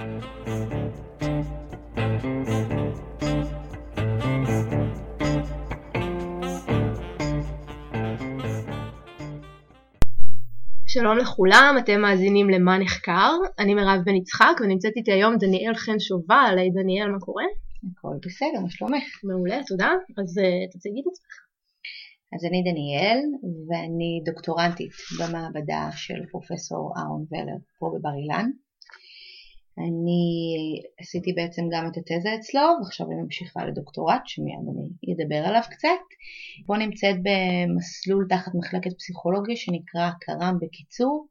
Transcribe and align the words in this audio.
שלום 0.00 0.08
לכולם, 11.18 11.74
אתם 11.78 12.00
מאזינים 12.00 12.50
למה 12.50 12.78
נחקר, 12.78 13.32
אני 13.58 13.74
מירב 13.74 14.00
בן 14.04 14.14
יצחק 14.14 14.54
ונמצאת 14.60 14.92
איתי 14.96 15.12
היום 15.12 15.36
דניאל 15.36 15.74
חן 15.74 15.98
שובל, 15.98 16.54
היי 16.58 16.70
דניאל, 16.70 17.10
מה 17.10 17.20
קורה? 17.20 17.44
הכל 17.92 18.16
בסדר, 18.26 18.60
מה 18.62 18.70
שלומך? 18.70 19.24
מעולה, 19.24 19.60
תודה, 19.66 19.90
אז 20.18 20.38
uh, 20.38 20.42
תציגי 20.72 21.00
את 21.00 21.06
עצמך. 21.12 21.34
אז 22.34 22.44
אני 22.44 22.62
דניאל 22.68 23.20
ואני 23.68 24.22
דוקטורנטית 24.24 24.92
במעבדה 25.18 25.88
של 25.92 26.20
פרופסור 26.30 26.92
אהרון 26.96 27.24
ולר 27.30 27.58
פה 27.78 27.90
בבר 27.94 28.14
אילן. 28.20 28.50
אני 29.88 30.82
עשיתי 31.00 31.32
בעצם 31.32 31.62
גם 31.72 31.86
את 31.86 31.96
התזה 31.96 32.34
אצלו 32.34 32.62
ועכשיו 32.82 33.06
אני 33.06 33.22
ממשיכה 33.22 33.64
לדוקטורט 33.64 34.22
שמיד 34.26 34.54
אני 34.68 35.14
אדבר 35.14 35.48
עליו 35.48 35.62
קצת. 35.70 35.88
פה 36.66 36.76
נמצאת 36.76 37.16
במסלול 37.22 38.26
תחת 38.28 38.52
מחלקת 38.54 38.92
פסיכולוגיה 38.98 39.56
שנקרא 39.56 40.10
קר"ם 40.20 40.58
בקיצור 40.60 41.26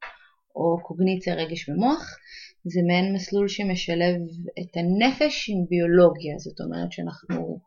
או 0.55 0.77
קוגניציה 0.83 1.33
רגש 1.33 1.69
ומוח. 1.69 2.17
זה 2.63 2.81
מעין 2.87 3.13
מסלול 3.13 3.47
שמשלב 3.47 4.15
את 4.59 4.77
הנפש 4.77 5.49
עם 5.49 5.65
ביולוגיה, 5.69 6.37
זאת 6.37 6.61
אומרת 6.61 6.91
שאנחנו 6.91 7.59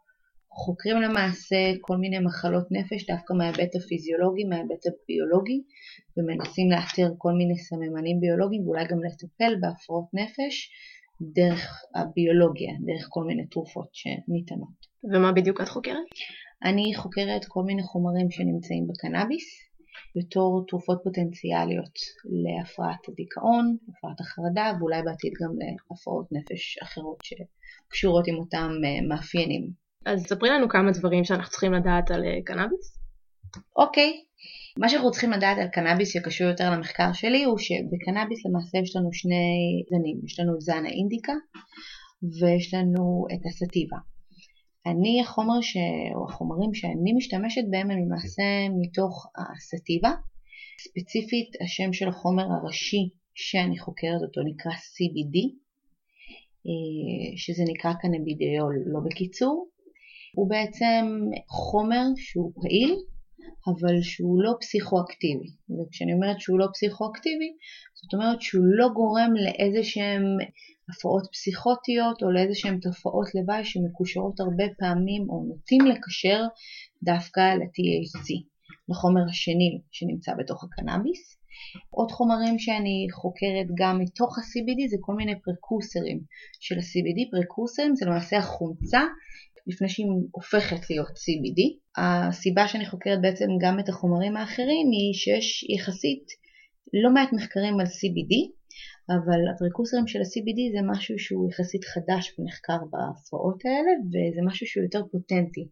חוקרים 0.55 1.02
למעשה 1.02 1.56
כל 1.80 1.97
מיני 1.97 2.19
מחלות 2.19 2.66
נפש 2.70 3.06
דווקא 3.10 3.33
מההיבט 3.33 3.77
הפיזיולוגי, 3.77 4.45
מההיבט 4.45 4.87
הביולוגי, 4.87 5.62
ומנסים 6.16 6.70
לאתר 6.70 7.09
כל 7.19 7.33
מיני 7.33 7.59
סממנים 7.59 8.20
ביולוגיים 8.20 8.66
ואולי 8.66 8.84
גם 8.91 8.98
לטפל 9.05 9.52
בהפרעות 9.60 10.09
נפש 10.12 10.70
דרך 11.20 11.83
הביולוגיה, 11.95 12.73
דרך 12.87 13.07
כל 13.09 13.24
מיני 13.24 13.46
תרופות 13.46 13.88
שניתנות. 13.93 14.79
ומה 15.13 15.32
בדיוק 15.32 15.60
את 15.60 15.68
חוקרת? 15.68 16.07
אני 16.65 16.95
חוקרת 16.95 17.45
כל 17.48 17.63
מיני 17.63 17.82
חומרים 17.82 18.30
שנמצאים 18.30 18.87
בקנאביס 18.87 19.73
בתור 20.16 20.65
תרופות 20.69 21.01
פוטנציאליות 21.04 21.95
להפרעת 22.45 23.09
הדיכאון, 23.09 23.76
הפרעת 23.88 24.21
החרדה 24.21 24.73
ואולי 24.79 25.02
בעתיד 25.02 25.32
גם 25.43 25.51
להפרעות 25.59 26.26
נפש 26.32 26.79
אחרות 26.82 27.19
שקשורות 27.24 28.29
עם 28.29 28.35
אותם 28.35 28.71
אה, 28.85 29.07
מאפיינים. 29.09 29.82
אז 30.06 30.22
ספרי 30.26 30.50
לנו 30.50 30.68
כמה 30.68 30.90
דברים 30.90 31.24
שאנחנו 31.24 31.50
צריכים 31.50 31.72
לדעת 31.72 32.10
על 32.10 32.24
אה, 32.24 32.42
קנאביס. 32.45 32.98
אוקיי, 33.76 34.12
מה 34.78 34.88
שאנחנו 34.88 35.10
צריכים 35.10 35.30
לדעת 35.30 35.58
על 35.58 35.68
קנאביס 35.68 36.12
שקשור 36.12 36.46
יותר 36.46 36.70
למחקר 36.70 37.12
שלי 37.12 37.45
הוא 37.45 37.58
שבקנאביס 37.58 38.46
למעשה 38.46 38.78
יש 38.78 38.96
לנו 38.96 39.12
שני 39.12 39.82
זנים, 39.90 40.20
יש 40.24 40.40
לנו 40.40 40.60
זן 40.60 40.86
האינדיקה 40.86 41.32
ויש 42.40 42.74
לנו 42.74 43.26
את 43.34 43.46
הסטיבה. 43.46 43.96
אני 44.86 45.20
החומר 45.20 45.60
ש... 45.60 45.76
או 46.14 46.28
החומרים 46.28 46.74
שאני 46.74 47.12
משתמשת 47.16 47.62
בהם 47.70 47.90
הם 47.90 47.98
למעשה 48.04 48.42
מתוך 48.80 49.26
הסטיבה. 49.38 50.12
ספציפית 50.84 51.48
השם 51.64 51.92
של 51.92 52.08
החומר 52.08 52.42
הראשי 52.42 53.08
שאני 53.34 53.78
חוקרת 53.78 54.23
אותו 54.23 54.40
נקרא 54.45 54.73
CBD, 54.73 55.36
אה, 56.66 57.36
שזה 57.36 57.62
נקרא 57.73 57.92
קנבידיול 57.92 58.74
לא 58.86 59.00
בקיצור, 59.04 59.71
הוא 60.35 60.51
בעצם 60.51 61.05
חומר 61.49 62.05
שהוא 62.16 62.52
פעיל 62.63 62.97
אבל 63.66 64.03
שהוא 64.03 64.43
לא 64.43 64.53
פסיכואקטיבי 64.61 65.49
וכשאני 65.71 66.12
אומרת 66.12 66.41
שהוא 66.41 66.59
לא 66.59 66.66
פסיכואקטיבי 66.75 67.50
זאת 67.94 68.15
אומרת 68.15 68.43
שהוא 68.43 68.65
לא 68.65 68.88
גורם 68.94 69.33
לאיזה 69.44 69.83
שהם 69.83 70.25
הפרעות 70.91 71.27
פסיכוטיות 71.33 72.22
או 72.22 72.31
לאיזה 72.31 72.55
שהם 72.55 72.78
תופעות 72.81 73.28
לוואי 73.34 73.65
שמקושרות 73.65 74.41
הרבה 74.41 74.65
פעמים 74.78 75.22
או 75.31 75.44
נוטים 75.49 75.87
לקשר 75.87 76.41
דווקא 77.03 77.41
ל-THC, 77.41 78.28
לחומר 78.88 79.25
השני 79.31 79.81
שנמצא 79.91 80.32
בתוך 80.38 80.65
הקנאביס. 80.65 81.22
עוד 81.91 82.10
חומרים 82.10 82.59
שאני 82.59 83.06
חוקרת 83.12 83.66
גם 83.78 83.98
מתוך 83.98 84.38
ה-CBD 84.38 84.91
זה 84.91 84.97
כל 85.00 85.15
מיני 85.15 85.34
פרקוסרים 85.44 86.21
של 86.60 86.78
ה-CBD, 86.78 87.31
פרקוסרים 87.31 87.97
זה 87.97 88.06
למעשה 88.06 88.37
החומצה 88.38 89.00
לפני 89.66 89.88
שהיא 89.88 90.06
הופכת 90.30 90.90
להיות 90.90 91.08
CBD. 91.08 91.60
הסיבה 92.02 92.68
שאני 92.68 92.86
חוקרת 92.86 93.20
בעצם 93.20 93.46
גם 93.60 93.80
את 93.80 93.88
החומרים 93.88 94.36
האחרים 94.36 94.86
היא 94.92 95.14
שיש 95.14 95.64
יחסית 95.76 96.26
לא 97.02 97.10
מעט 97.14 97.32
מחקרים 97.32 97.80
על 97.80 97.86
CBD, 97.86 98.34
אבל 99.08 99.40
הפרקוסרים 99.54 100.06
של 100.06 100.18
ה-CBD 100.18 100.60
זה 100.74 100.80
משהו 100.92 101.18
שהוא 101.18 101.50
יחסית 101.50 101.84
חדש 101.84 102.34
ונחקר 102.38 102.78
בהפרעות 102.90 103.64
האלה 103.64 103.92
וזה 104.10 104.40
משהו 104.44 104.66
שהוא 104.66 104.84
יותר 104.84 105.02
פוטנטי. 105.12 105.68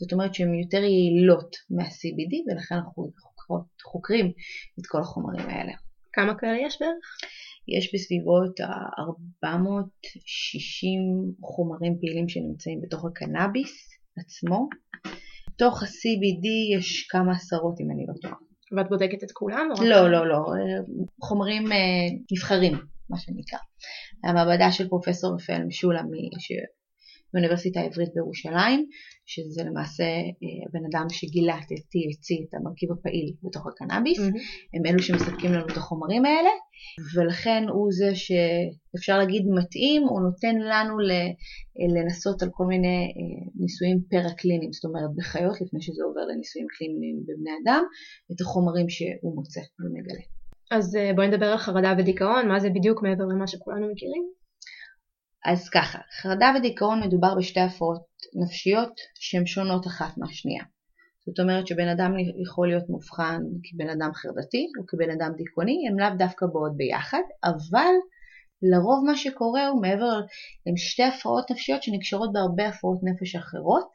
זאת 0.00 0.12
אומרת 0.12 0.34
שהן 0.34 0.54
יותר 0.54 0.82
יעילות 0.82 1.56
מה-CBD 1.70 2.34
ולכן 2.46 2.74
אנחנו 2.74 3.12
חוקרות, 3.18 3.66
חוקרים 3.82 4.26
את 4.80 4.86
כל 4.86 5.00
החומרים 5.00 5.48
האלה. 5.48 5.72
כמה 6.12 6.34
כאלה 6.38 6.58
יש 6.66 6.78
בערך? 6.80 7.06
יש 7.68 7.94
בסביבות 7.94 8.60
ה-460 8.60 9.44
חומרים 11.42 11.98
פעילים 12.00 12.28
שנמצאים 12.28 12.80
בתוך 12.80 13.04
הקנאביס 13.04 13.90
עצמו. 14.18 14.68
בתוך 15.50 15.82
ה-CBD 15.82 16.76
יש 16.76 17.06
כמה 17.10 17.32
עשרות 17.32 17.80
אם 17.80 17.90
אני 17.90 18.04
לא 18.08 18.14
טועה. 18.22 18.34
ואת 18.76 18.88
בודקת 18.88 19.24
את 19.24 19.32
כולם? 19.32 19.68
לא, 19.84 20.10
לא, 20.10 20.28
לא, 20.28 20.44
חומרים 21.22 21.72
אה, 21.72 22.08
נבחרים, 22.32 22.72
מה 23.10 23.18
שנקרא. 23.18 23.58
המעבדה 24.24 24.72
של 24.72 24.88
פרופסור 24.88 25.34
רפאל 25.34 25.64
משולם 25.64 26.10
באוניברסיטה 27.34 27.80
העברית 27.80 28.08
בירושלים, 28.14 28.86
שזה 29.26 29.62
למעשה 29.64 30.04
אה, 30.04 30.66
הבן 30.68 30.84
אדם 30.90 31.06
שגילה 31.10 31.58
את 31.58 31.72
THC, 31.72 32.48
את 32.48 32.54
המרכיב 32.54 32.92
הפעיל 32.92 33.32
בתוך 33.42 33.66
הקנאביס, 33.66 34.18
mm-hmm. 34.18 34.74
הם 34.74 34.86
אלו 34.86 35.02
שמספקים 35.02 35.52
לנו 35.52 35.66
את 35.66 35.76
החומרים 35.76 36.24
האלה, 36.24 36.50
ולכן 37.14 37.64
הוא 37.68 37.92
זה 37.92 38.10
שאפשר 38.14 39.18
להגיד 39.18 39.42
מתאים, 39.58 40.02
הוא 40.02 40.20
נותן 40.20 40.56
לנו 40.56 40.94
לנסות 41.96 42.42
על 42.42 42.48
כל 42.52 42.64
מיני 42.64 43.12
אה, 43.16 43.50
ניסויים 43.60 44.00
פרה-קליניים, 44.10 44.72
זאת 44.72 44.84
אומרת 44.84 45.10
בחיות, 45.16 45.60
לפני 45.60 45.80
שזה 45.82 46.02
עובר 46.04 46.20
לניסויים 46.20 46.66
קליניים 46.78 47.16
בבני 47.26 47.50
אדם, 47.64 47.84
את 48.32 48.40
החומרים 48.40 48.88
שהוא 48.88 49.34
מוצא 49.34 49.60
ומגלה. 49.80 50.22
אז 50.70 50.96
אה, 50.96 51.10
בואי 51.16 51.28
נדבר 51.28 51.46
על 51.46 51.58
חרדה 51.58 51.94
ודיכאון, 51.98 52.48
מה 52.48 52.60
זה 52.60 52.70
בדיוק 52.70 53.02
מעבר 53.02 53.24
למה 53.24 53.46
שכולנו 53.46 53.92
מכירים? 53.92 54.35
אז 55.48 55.68
ככה, 55.68 55.98
חרדה 56.22 56.52
ודיכאון 56.56 57.00
מדובר 57.00 57.34
בשתי 57.38 57.60
הפרעות 57.60 58.06
נפשיות 58.34 58.92
שהן 59.14 59.46
שונות 59.46 59.86
אחת 59.86 60.18
מהשנייה. 60.18 60.64
זאת 61.26 61.40
אומרת 61.40 61.66
שבן 61.66 61.88
אדם 61.88 62.12
יכול 62.42 62.68
להיות 62.68 62.88
מובחן 62.88 63.42
כבן 63.64 63.88
אדם 63.88 64.10
חרדתי 64.14 64.66
או 64.78 64.86
כבן 64.86 65.10
אדם 65.10 65.32
דיכאוני, 65.36 65.88
הם 65.88 65.98
לאו 65.98 66.18
דווקא 66.18 66.46
באות 66.46 66.76
ביחד, 66.76 67.24
אבל 67.44 67.94
לרוב 68.62 69.04
מה 69.06 69.16
שקורה 69.16 69.66
הוא 69.66 69.82
מעבר, 69.82 70.20
הם 70.66 70.76
שתי 70.76 71.02
הפרעות 71.02 71.50
נפשיות 71.50 71.82
שנקשרות 71.82 72.32
בהרבה 72.32 72.68
הפרעות 72.68 73.00
נפש 73.02 73.36
אחרות, 73.36 73.88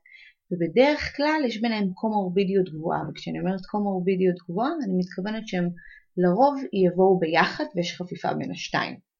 ובדרך 0.51 1.15
כלל 1.17 1.41
יש 1.47 1.61
ביניהם 1.61 1.93
קומורבידיות 1.93 2.69
גבוהה, 2.69 3.01
וכשאני 3.09 3.39
אומרת 3.39 3.65
קומורבידיות 3.71 4.35
גבוהה 4.49 4.71
אני 4.83 4.93
מתכוונת 4.97 5.47
שהם 5.47 5.69
לרוב 6.17 6.55
יבואו 6.73 7.19
ביחד 7.19 7.65
ויש 7.75 7.95
חפיפה 7.97 8.33
בין 8.33 8.51
השתיים. 8.51 9.10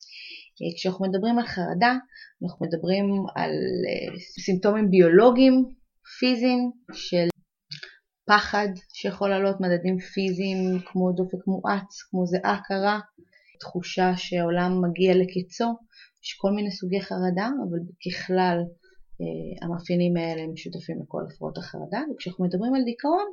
כשאנחנו 0.75 1.05
מדברים 1.05 1.39
על 1.39 1.45
חרדה, 1.45 1.95
אנחנו 2.44 2.66
מדברים 2.66 3.05
על 3.35 3.51
אה, 3.51 4.19
סימפטומים 4.44 4.89
ביולוגיים, 4.89 5.66
פיזיים, 6.19 6.72
של 6.94 7.27
פחד 8.27 8.67
שיכול 8.94 9.29
לעלות 9.29 9.55
מדדים 9.61 10.00
פיזיים 10.00 10.79
כמו 10.85 11.11
דופק 11.11 11.47
מואץ, 11.47 12.01
כמו 12.09 12.25
זיעה 12.25 12.59
קרה, 12.67 13.00
תחושה 13.59 14.11
שהעולם 14.17 14.81
מגיע 14.85 15.16
לקיצו, 15.16 15.66
יש 16.23 16.33
כל 16.38 16.51
מיני 16.51 16.71
סוגי 16.71 17.01
חרדה, 17.01 17.50
אבל 17.69 17.80
ככלל 18.06 18.57
אה, 19.21 19.65
המאפיינים 19.65 20.18
האלה 20.18 20.41
הם 20.41 20.53
משותפים 20.53 20.97
לכל 21.03 21.21
הפרעות 21.27 21.57
החרדה, 21.57 22.01
וכשאנחנו 22.13 22.45
מדברים 22.45 22.75
על 22.75 22.83
דיכאון, 22.83 23.27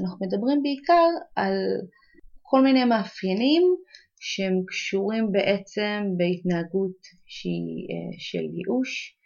אנחנו 0.00 0.26
מדברים 0.26 0.62
בעיקר 0.62 1.08
על 1.36 1.54
כל 2.42 2.62
מיני 2.62 2.84
מאפיינים 2.84 3.62
שהם 4.20 4.62
קשורים 4.66 5.32
בעצם 5.32 6.02
בהתנהגות 6.16 6.98
שהיא 7.26 7.86
אה, 7.90 8.18
של 8.18 8.44
ייאוש, 8.56 9.16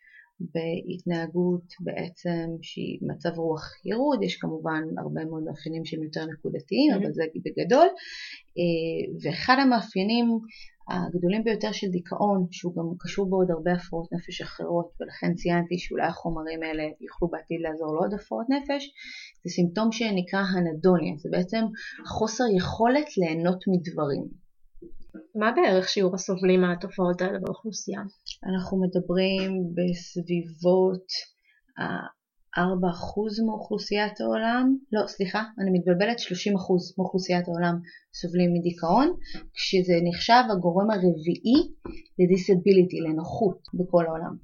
בהתנהגות 0.41 1.65
בעצם 1.81 2.47
שהיא 2.63 2.99
מצב 3.03 3.39
רוח 3.39 3.65
ירוד, 3.85 4.23
יש 4.23 4.37
כמובן 4.37 4.83
הרבה 4.99 5.25
מאוד 5.25 5.43
מאפיינים 5.43 5.85
שהם 5.85 6.03
יותר 6.03 6.27
נקודתיים, 6.27 6.93
mm-hmm. 6.93 6.97
אבל 6.97 7.13
זה 7.13 7.25
בגדול, 7.45 7.89
אה, 8.59 9.03
ואחד 9.23 9.57
המאפיינים 9.63 10.27
הגדולים 10.91 11.45
ביותר 11.45 11.73
של 11.73 11.87
דיכאון, 11.89 12.47
שהוא 12.51 12.75
גם 12.77 12.85
קשור 12.99 13.31
בעוד 13.31 13.51
הרבה 13.51 13.73
הפרעות 13.73 14.13
נפש 14.13 14.41
אחרות, 14.41 14.89
ולכן 15.01 15.35
ציינתי 15.35 15.79
שאולי 15.79 16.07
החומרים 16.07 16.63
האלה 16.63 16.83
יוכלו 17.01 17.29
בעתיד 17.29 17.61
לעזור 17.61 17.95
לעוד 17.95 18.15
הפרעות 18.15 18.47
נפש, 18.49 18.83
זה 19.45 19.51
סימפטום 19.51 19.93
שנקרא 19.93 20.43
הנדוניה, 20.53 21.15
זה 21.17 21.29
בעצם 21.33 21.63
חוסר 22.07 22.45
יכולת 22.57 23.09
ליהנות 23.19 23.65
מדברים. 23.73 24.40
מה 25.35 25.53
בערך 25.57 25.89
שיעור 25.89 26.15
הסובלים 26.15 26.61
מהתופעות 26.61 27.21
האלה 27.21 27.39
באוכלוסייה? 27.39 28.01
אנחנו 28.51 28.81
מדברים 28.83 29.51
בסביבות 29.77 31.07
ה-4% 31.79 33.47
מאוכלוסיית 33.47 34.21
העולם, 34.21 34.77
לא 34.93 35.07
סליחה, 35.07 35.43
אני 35.59 35.71
מתבלבלת, 35.79 36.19
30% 36.19 36.23
מאוכלוסיית 36.99 37.49
העולם 37.49 37.75
סובלים 38.15 38.51
מדיכאון, 38.55 39.09
כשזה 39.55 39.95
נחשב 40.09 40.43
הגורם 40.53 40.91
הרביעי 40.91 41.61
לדיסביליטי, 42.19 43.01
לנוחות 43.01 43.61
בכל 43.75 44.07
העולם. 44.07 44.35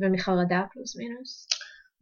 ומחרדה 0.00 0.60
פלוס 0.72 0.96
מינוס? 0.98 1.46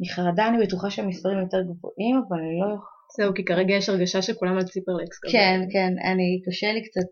מחרדה 0.00 0.48
אני 0.48 0.66
בטוחה 0.66 0.90
שהמספרים 0.90 1.38
יותר 1.38 1.62
גבוהים, 1.62 2.16
אבל 2.28 2.38
אני 2.38 2.58
לא. 2.60 2.76
זהו, 3.16 3.34
כי 3.34 3.44
כרגע 3.44 3.74
יש 3.74 3.88
הרגשה 3.88 4.22
שכולם 4.22 4.56
על 4.56 4.64
ציפרלקס 4.64 5.18
כזה. 5.22 5.32
כן, 5.32 5.60
כן, 5.72 5.92
אני, 6.12 6.42
קשה 6.46 6.72
לי 6.72 6.82
קצת 6.82 7.10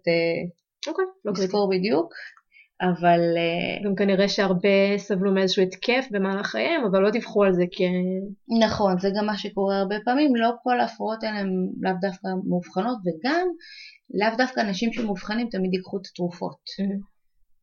אוקיי, 0.89 1.05
לא. 1.25 1.33
לזכור 1.33 1.71
בדיוק, 1.71 2.13
אבל 2.83 3.21
אה, 3.37 3.85
גם 3.85 3.95
כנראה 3.95 4.29
שהרבה 4.29 4.99
סבלו 4.99 5.35
מאיזשהו 5.35 5.63
התקף 5.63 6.07
במהלך 6.11 6.47
חייהם, 6.47 6.85
אבל 6.85 7.01
לא 7.01 7.11
דיווחו 7.11 7.45
על 7.45 7.53
זה 7.53 7.65
כ... 7.73 7.81
נכון, 8.67 8.99
זה 8.99 9.09
גם 9.19 9.27
מה 9.27 9.39
שקורה 9.39 9.79
הרבה 9.79 9.97
פעמים, 10.05 10.37
לא 10.37 10.51
כל 10.63 10.81
ההפרעות 10.81 11.23
האלה 11.23 11.39
הן 11.39 11.51
לאו 11.81 11.93
דווקא 12.01 12.29
מאובחנות, 12.49 12.99
וגם 13.05 13.47
לאו 14.15 14.37
דווקא 14.39 14.61
אנשים 14.61 14.93
שמאובחנים 14.93 15.49
תמיד 15.51 15.75
ייקחו 15.75 15.97
את 15.97 16.07
התרופות. 16.13 16.61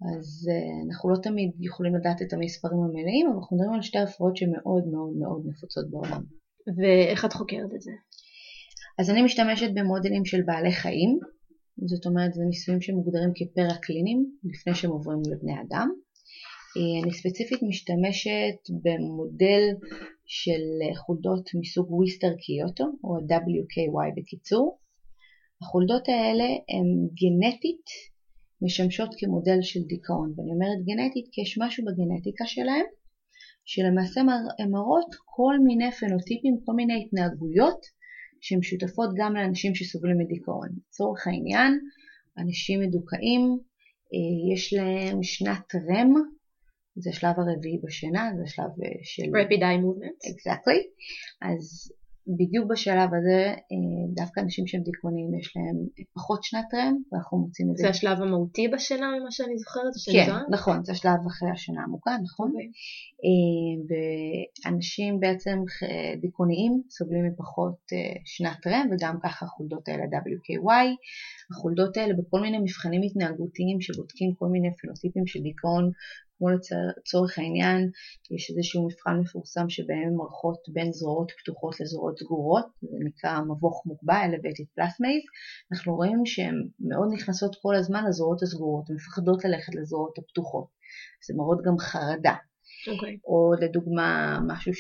אז 0.02 0.50
uh, 0.50 0.88
אנחנו 0.88 1.10
לא 1.10 1.18
תמיד 1.24 1.52
יכולים 1.60 1.96
לדעת 1.96 2.22
את 2.22 2.34
המספרים 2.34 2.80
המלאים, 2.80 3.28
אבל 3.28 3.38
אנחנו 3.38 3.58
מדברים 3.58 3.74
על 3.74 3.82
שתי 3.82 4.00
הפרעות 4.00 4.38
שמאוד 4.38 4.84
מאוד 4.92 5.14
מאוד 5.20 5.42
נפוצות 5.46 5.86
בעולם. 5.92 6.22
ואיך 6.78 7.26
את 7.26 7.34
חוקרת 7.34 7.72
את 7.76 7.82
זה? 7.82 7.92
אז 9.00 9.10
אני 9.10 9.22
משתמשת 9.22 9.70
במודלים 9.74 10.26
של 10.26 10.42
בעלי 10.46 10.72
חיים, 10.72 11.20
זאת 11.86 12.06
אומרת 12.06 12.34
זה 12.34 12.44
ניסויים 12.50 12.82
שמוגדרים 12.82 13.32
כפרה-קליניים 13.36 14.32
לפני 14.44 14.76
שהם 14.76 14.92
עוברים 14.92 15.22
לבני 15.32 15.54
אדם. 15.62 15.90
אה, 16.78 17.04
אני 17.04 17.14
ספציפית 17.14 17.60
משתמשת 17.70 18.60
במודל 18.84 19.64
של 20.26 20.64
חולדות 20.96 21.50
מסוג 21.60 21.92
וויסטר 21.92 22.34
קיוטו, 22.38 22.86
או 23.04 23.18
WKY 23.18 24.08
בקיצור. 24.18 24.80
החולדות 25.62 26.10
האלה 26.10 26.44
הן 26.44 26.88
גנטית 27.22 27.86
משמשות 28.62 29.10
כמודל 29.18 29.62
של 29.62 29.80
דיכאון, 29.88 30.34
ואני 30.36 30.52
אומרת 30.52 30.80
גנטית 30.86 31.26
כי 31.32 31.42
יש 31.42 31.58
משהו 31.62 31.86
בגנטיקה 31.86 32.46
שלהם 32.46 32.86
שלמעשה 33.66 34.22
הן 34.60 34.72
מראות 34.72 35.12
כל 35.26 35.56
מיני 35.64 35.92
פנוטיפים, 35.92 36.58
כל 36.66 36.74
מיני 36.74 37.06
התנהגויות 37.06 37.82
שהן 38.42 38.62
שותפות 38.62 39.10
גם 39.18 39.36
לאנשים 39.36 39.76
שסובלים 39.76 40.18
מדיכאון. 40.18 40.70
לצורך 40.78 41.28
העניין, 41.28 41.80
אנשים 42.38 42.80
מדוכאים, 42.82 43.60
אה, 44.14 44.54
יש 44.54 44.74
להם 44.74 45.24
שנת 45.24 45.76
רם, 45.76 46.14
זה 46.96 47.10
השלב 47.10 47.34
הרביעי 47.38 47.78
בשינה, 47.84 48.32
זה 48.38 48.44
השלב 48.44 48.66
אה, 48.84 49.00
של... 49.04 49.24
Rapid 49.24 49.62
Eye 49.62 49.82
Movement. 49.84 50.30
Exactly. 50.32 50.80
אז 51.42 51.92
בדיוק 52.28 52.72
בשלב 52.72 53.10
הזה 53.14 53.46
אה, 53.48 54.14
דווקא 54.16 54.40
אנשים 54.40 54.68
שהם 54.68 54.82
דיכאונים 54.82 55.40
יש 55.40 55.54
להם 55.58 56.06
פחות 56.14 56.44
שנת 56.44 56.74
רם 56.74 56.96
ואנחנו 57.12 57.38
מוצאים 57.38 57.72
את 57.72 57.78
זה. 57.78 57.84
זה 57.84 57.90
השלב 57.90 58.22
המהותי 58.22 58.68
בשינה 58.68 59.08
ממה 59.20 59.32
שאני 59.32 59.58
זוכרת? 59.58 59.94
כן, 60.12 60.32
נכון, 60.50 60.84
זה 60.84 60.92
השלב 60.92 61.20
אחרי 61.28 61.50
השינה 61.52 61.82
העמוקה, 61.82 62.12
נכון. 62.24 62.52
אוקיי. 62.52 62.70
אה, 63.26 63.96
ואנשים 64.66 65.20
בעצם 65.20 65.58
דיכאוניים 66.22 66.82
סובלים 66.90 67.26
מפחות 67.26 67.78
אה, 67.94 68.22
שנת 68.26 68.68
רם 68.68 68.88
וגם 68.92 69.18
ככה 69.24 69.46
החולדות 69.46 69.88
האלה 69.88 70.04
WKY. 70.04 70.88
החולדות 71.52 71.98
האלה 71.98 72.14
בכל 72.14 72.40
מיני 72.42 72.58
מבחנים 72.58 73.02
התנהגותיים 73.02 73.82
שבודקים 73.82 74.34
כל 74.34 74.48
מיני 74.48 74.70
פנוטיפים 74.82 75.28
של 75.28 75.40
דיכאון 75.42 75.92
כמו 76.38 76.48
לצורך 76.50 77.38
העניין 77.38 77.90
יש 78.36 78.52
איזשהו 78.52 78.86
מבחן 78.86 79.20
מפורסם 79.22 79.70
שבהם 79.70 80.08
הן 80.08 80.14
הולכות 80.14 80.58
בין 80.74 80.92
זרועות 80.92 81.32
פתוחות 81.40 81.80
לזרועות 81.80 82.20
סגורות, 82.20 82.66
זה 82.82 82.98
נקרא 83.06 83.40
מבוך 83.42 83.84
מוגבל, 83.86 84.30
elevated 84.34 84.80
plasmaze, 84.80 85.28
אנחנו 85.72 85.96
רואים 85.96 86.26
שהן 86.26 86.56
מאוד 86.80 87.10
נכנסות 87.14 87.56
כל 87.62 87.76
הזמן 87.76 88.04
לזרועות 88.08 88.44
הסגורות, 88.44 88.86
מפחדות 88.90 89.46
ללכת 89.46 89.76
לזרועות 89.76 90.18
הפתוחות, 90.18 90.68
זה 91.28 91.34
מראות 91.38 91.60
גם 91.66 91.78
חרדה. 91.78 92.34
Okay. 92.34 92.92
אוקיי. 92.92 93.18
או 93.26 93.52
לדוגמה 93.62 94.40
משהו 94.48 94.72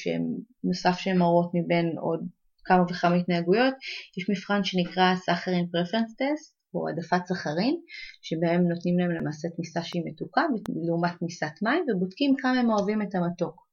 נוסף 0.64 0.98
שהן 0.98 1.18
מראות 1.18 1.52
מבין 1.54 1.98
עוד 1.98 2.20
כמה 2.66 2.84
וכמה 2.84 3.16
התנהגויות, 3.16 3.74
יש 4.18 4.30
מבחן 4.30 4.64
שנקרא 4.64 5.16
סאחרין 5.16 5.68
פרפרנס 5.72 6.16
טסט, 6.16 6.57
או 6.74 6.88
העדפת 6.88 7.26
סחרין, 7.26 7.76
שבהם 8.22 8.68
נותנים 8.68 9.00
להם 9.00 9.12
למעשה 9.12 9.48
תמיסה 9.50 9.84
שהיא 9.84 10.04
מתוקה 10.06 10.42
לעומת 10.88 11.12
תמיסת 11.20 11.62
מים 11.62 11.86
ובודקים 11.88 12.36
כמה 12.38 12.60
הם 12.60 12.70
אוהבים 12.70 13.02
את 13.02 13.16
המתוק. 13.16 13.68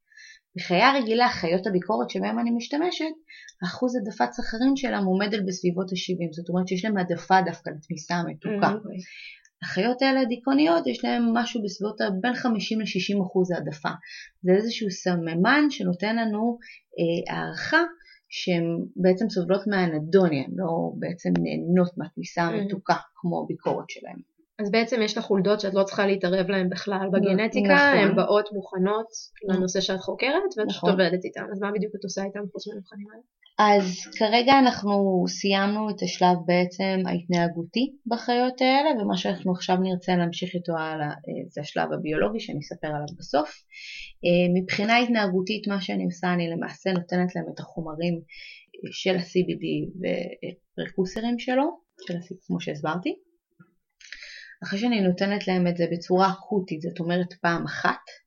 בחיי 0.56 0.82
הרגילה, 0.82 1.28
חיות 1.28 1.66
הביקורת 1.66 2.10
שבהם 2.10 2.38
אני 2.38 2.50
משתמשת, 2.50 3.14
אחוז 3.64 3.96
העדפת 3.96 4.32
סחרין 4.32 4.76
שלהם 4.76 5.04
עומד 5.04 5.34
על 5.34 5.40
בסביבות 5.46 5.92
ה-70, 5.92 6.32
זאת 6.32 6.48
אומרת 6.48 6.68
שיש 6.68 6.84
להם 6.84 6.96
העדפה 6.96 7.40
דווקא 7.46 7.70
לתמיסה 7.70 8.14
המתוקה. 8.14 8.72
אוקיי. 8.74 8.96
החיות 9.62 10.02
האלה 10.02 10.20
הדיכאוניות 10.20 10.86
יש 10.86 11.04
להם 11.04 11.22
משהו 11.34 11.62
בסביבות 11.62 11.96
בין 12.20 12.34
50 12.34 12.80
ל-60 12.80 13.26
אחוז 13.26 13.50
העדפה. 13.50 13.88
זה 14.42 14.52
איזשהו 14.52 14.90
סממן 14.90 15.70
שנותן 15.70 16.16
לנו 16.16 16.58
אה, 16.98 17.34
הערכה 17.34 17.82
שהן 18.36 18.64
בעצם 18.96 19.28
סובלות 19.28 19.66
מהאנדוניה, 19.66 20.44
הן 20.44 20.52
לא 20.56 20.92
בעצם 20.98 21.30
נהנות 21.38 21.98
מהתמיסה 21.98 22.48
mm. 22.48 22.52
המתוקה 22.52 22.94
כמו 23.14 23.42
הביקורת 23.44 23.90
שלהן. 23.90 24.20
אז 24.58 24.70
בעצם 24.70 25.02
יש 25.02 25.18
לך 25.18 25.24
חולדות 25.24 25.60
שאת 25.60 25.74
לא 25.74 25.82
צריכה 25.82 26.06
להתערב 26.06 26.46
להן 26.48 26.68
בכלל 26.70 27.08
בגנטיקה, 27.12 27.74
נכון. 27.74 27.98
הן 27.98 28.16
באות 28.16 28.48
מוכנות 28.52 29.06
לנושא 29.48 29.80
שאת 29.80 30.00
חוקרת 30.00 30.50
ואת 30.56 30.66
נכון. 30.66 30.90
עובדת 30.90 31.24
איתן, 31.24 31.44
אז 31.52 31.60
מה 31.60 31.72
בדיוק 31.72 31.94
את 31.94 32.04
עושה 32.04 32.24
איתן 32.24 32.40
חוץ 32.52 32.68
מהמבחנים 32.68 33.06
האלה? 33.10 33.22
אז 33.58 33.84
כרגע 34.18 34.58
אנחנו 34.58 35.24
סיימנו 35.28 35.90
את 35.90 36.02
השלב 36.02 36.36
בעצם 36.46 37.02
ההתנהגותי 37.06 37.96
בחיות 38.06 38.60
האלה 38.60 39.02
ומה 39.02 39.16
שאנחנו 39.16 39.52
עכשיו 39.52 39.76
נרצה 39.76 40.16
להמשיך 40.16 40.54
איתו 40.54 40.72
הלאה 40.72 41.08
אה, 41.08 41.48
זה 41.48 41.60
השלב 41.60 41.92
הביולוגי 41.92 42.40
שאני 42.40 42.58
אספר 42.58 42.86
עליו 42.86 43.16
בסוף. 43.18 43.48
אה, 44.24 44.60
מבחינה 44.62 44.98
התנהגותית 44.98 45.68
מה 45.68 45.80
שאני 45.80 46.04
עושה 46.04 46.32
אני 46.32 46.50
למעשה 46.50 46.92
נותנת 46.92 47.34
להם 47.36 47.44
את 47.54 47.60
החומרים 47.60 48.14
אה, 48.14 48.90
של 48.92 49.16
ה-CBD 49.16 49.64
ופרקוסרים 50.00 51.38
שלו, 51.38 51.78
של 52.06 52.16
ה 52.16 52.20
כמו 52.46 52.60
שהסברתי. 52.60 53.14
אחרי 54.62 54.78
שאני 54.78 55.00
נותנת 55.00 55.48
להם 55.48 55.66
את 55.66 55.76
זה 55.76 55.86
בצורה 55.92 56.30
אקוטית, 56.30 56.80
זאת 56.80 57.00
אומרת 57.00 57.32
פעם 57.32 57.64
אחת, 57.64 58.23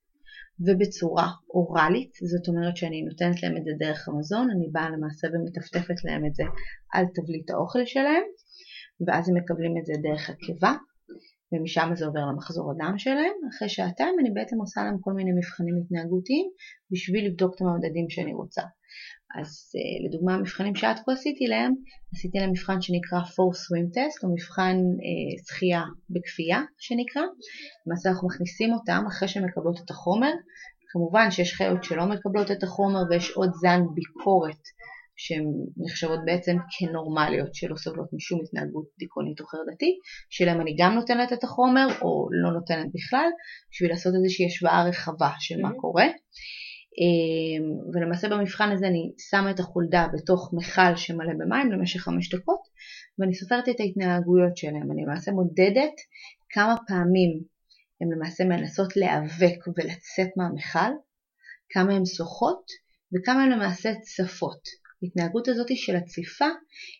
ובצורה 0.66 1.28
אוראלית, 1.54 2.12
זאת 2.32 2.48
אומרת 2.48 2.78
שאני 2.78 3.02
נותנת 3.02 3.44
להם 3.44 3.58
את 3.58 3.64
זה 3.64 3.72
דרך 3.80 4.08
המזון, 4.08 4.50
אני 4.52 4.68
באה 4.72 4.90
למעשה 4.90 5.28
ומטפטפת 5.28 6.04
להם 6.06 6.26
את 6.26 6.36
זה 6.36 6.44
על 6.94 7.06
תבליט 7.16 7.50
האוכל 7.50 7.86
שלהם, 7.86 8.24
ואז 9.08 9.30
הם 9.30 9.36
מקבלים 9.38 9.74
את 9.80 9.86
זה 9.86 9.94
דרך 10.02 10.30
הקיבה, 10.30 10.74
ומשם 11.52 11.90
זה 11.94 12.06
עובר 12.06 12.20
למחזור 12.20 12.72
הדם 12.72 12.94
שלהם. 12.98 13.34
אחרי 13.50 13.70
שעתיים 13.70 14.16
אני 14.20 14.32
בעצם 14.32 14.58
עושה 14.60 14.84
להם 14.84 14.98
כל 15.02 15.14
מיני 15.14 15.32
מבחנים 15.32 15.76
התנהגותיים 15.82 16.48
בשביל 16.92 17.26
לבדוק 17.28 17.56
את 17.56 17.62
המדדים 17.62 18.10
שאני 18.10 18.34
רוצה. 18.34 18.62
אז 19.40 19.50
uh, 19.50 20.08
לדוגמה 20.08 20.34
המבחנים 20.34 20.76
שעד 20.76 21.00
כה 21.06 21.12
עשיתי 21.14 21.48
להם, 21.48 21.74
עשיתי 22.14 22.38
להם 22.40 22.50
מבחן 22.50 22.82
שנקרא 22.82 23.20
4 23.20 23.28
swim 23.30 23.88
test 23.96 24.24
או 24.24 24.34
מבחן 24.34 24.78
uh, 24.78 25.48
שחייה 25.48 25.84
בכפייה 26.10 26.62
שנקרא, 26.78 27.24
למעשה 27.88 28.10
אנחנו 28.10 28.28
מכניסים 28.28 28.74
אותם 28.74 29.04
אחרי 29.08 29.28
שהן 29.28 29.46
מקבלות 29.46 29.80
את 29.86 29.90
החומר, 29.90 30.32
כמובן 30.90 31.32
שיש 31.32 31.54
חיות 31.54 31.84
שלא 31.84 32.06
מקבלות 32.06 32.52
את 32.52 32.64
החומר 32.64 33.00
ויש 33.10 33.32
עוד 33.32 33.50
זן 33.62 33.82
ביקורת 33.94 34.64
שהן 35.18 35.46
נחשבות 35.78 36.20
בעצם 36.26 36.58
כנורמליות 36.78 37.56
שלא 37.56 37.76
סובלות 37.76 38.10
משום 38.14 38.40
התנהגות 38.44 38.86
דיכאונית 39.00 39.40
או 39.40 39.46
חרדתית, 39.46 39.96
שלהם 40.30 40.62
אני 40.62 40.76
גם 40.80 40.94
נותנת 40.94 41.34
את 41.34 41.44
החומר 41.44 41.88
או 42.02 42.28
לא 42.32 42.52
נותנת 42.52 42.88
בכלל, 42.94 43.30
בשביל 43.72 43.90
לעשות 43.90 44.14
איזושהי 44.16 44.46
השוואה 44.46 44.84
רחבה 44.90 45.30
של 45.40 45.62
מה 45.62 45.72
קורה. 45.82 46.06
אמ, 47.00 47.66
ולמעשה 47.94 48.30
במבחן 48.30 48.72
הזה 48.72 48.88
אני 48.88 49.12
שמה 49.30 49.52
את 49.52 49.60
החולדה 49.60 50.08
בתוך 50.14 50.54
מכל 50.54 50.96
שמלא 50.96 51.34
במים 51.40 51.72
למשך 51.72 52.00
חמש 52.00 52.34
דקות 52.34 52.62
ואני 53.20 53.36
סופרת 53.36 53.70
את 53.70 53.80
ההתנהגויות 53.80 54.58
שלהם, 54.58 54.92
אני 54.92 55.04
למעשה 55.06 55.32
מודדת 55.32 55.96
כמה 56.50 56.76
פעמים 56.88 57.32
הן 58.02 58.08
למעשה 58.16 58.44
מנסות 58.44 58.98
להיאבק 58.98 59.60
ולצאת 59.68 60.30
מהמכל, 60.38 60.92
כמה 61.70 61.94
הן 61.94 62.06
שוחות 62.06 62.66
וכמה 63.14 63.44
הן 63.44 63.52
למעשה 63.52 63.94
צפות. 64.02 64.87
ההתנהגות 65.04 65.48
הזאת 65.48 65.68
של 65.76 65.96
הציפה 65.96 66.46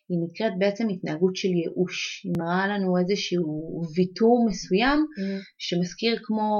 היא 0.08 0.18
נקראת 0.24 0.52
בעצם 0.58 0.88
התנהגות 0.88 1.36
של 1.36 1.48
ייאוש, 1.48 2.22
היא 2.24 2.32
מראה 2.38 2.66
לנו 2.68 2.98
איזשהו 2.98 3.82
ויתור 3.96 4.46
מסוים 4.48 4.98
mm. 4.98 5.22
שמזכיר 5.58 6.18
כמו 6.22 6.50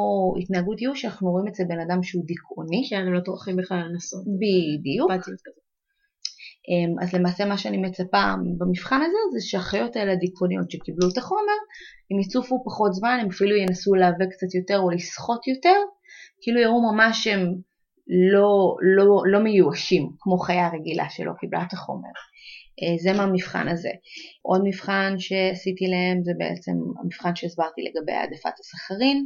התנהגות 0.42 0.80
ייאוש 0.82 1.02
שאנחנו 1.02 1.30
רואים 1.30 1.48
אצל 1.48 1.62
בן 1.68 1.80
אדם 1.80 2.02
שהוא 2.02 2.24
דיכאוני. 2.26 2.86
כן, 2.90 2.96
הם 3.06 3.12
לא 3.12 3.20
טורחים 3.20 3.56
בכלל 3.56 3.78
לנסות. 3.78 4.24
בדיוק. 4.40 5.10
אמ, 6.68 7.02
אז 7.02 7.14
למעשה 7.14 7.44
מה 7.44 7.58
שאני 7.58 7.78
מצפה 7.78 8.24
במבחן 8.58 9.00
הזה 9.06 9.18
זה 9.32 9.46
שהחיות 9.48 9.96
האלה 9.96 10.12
הדיכאוניות 10.12 10.70
שקיבלו 10.70 11.08
את 11.12 11.18
החומר, 11.18 11.58
הם 12.10 12.20
יצופו 12.20 12.64
פחות 12.64 12.94
זמן, 12.94 13.18
הם 13.22 13.28
אפילו 13.28 13.56
ינסו 13.56 13.94
להיאבק 13.94 14.28
קצת 14.30 14.54
יותר 14.54 14.78
או 14.78 14.90
לסחוט 14.90 15.46
יותר, 15.46 15.78
כאילו 16.42 16.60
יראו 16.60 16.92
ממש 16.92 17.24
שהם 17.24 17.54
לא, 18.08 18.76
לא, 18.96 19.22
לא 19.26 19.38
מיואשים, 19.44 20.10
כמו 20.18 20.38
חיה 20.38 20.68
רגילה 20.68 21.10
שלא 21.10 21.32
קיבלה 21.40 21.62
את 21.62 21.72
החומר. 21.72 22.08
אה, 22.82 22.96
זה 23.02 23.18
מהמבחן 23.18 23.68
הזה. 23.68 23.90
עוד 24.42 24.60
מבחן 24.64 25.14
שעשיתי 25.18 25.86
להם 25.86 26.22
זה 26.22 26.32
בעצם 26.38 26.72
המבחן 27.00 27.36
שהסברתי 27.36 27.80
לגבי 27.82 28.12
העדפת 28.12 28.58
הסחרין, 28.60 29.24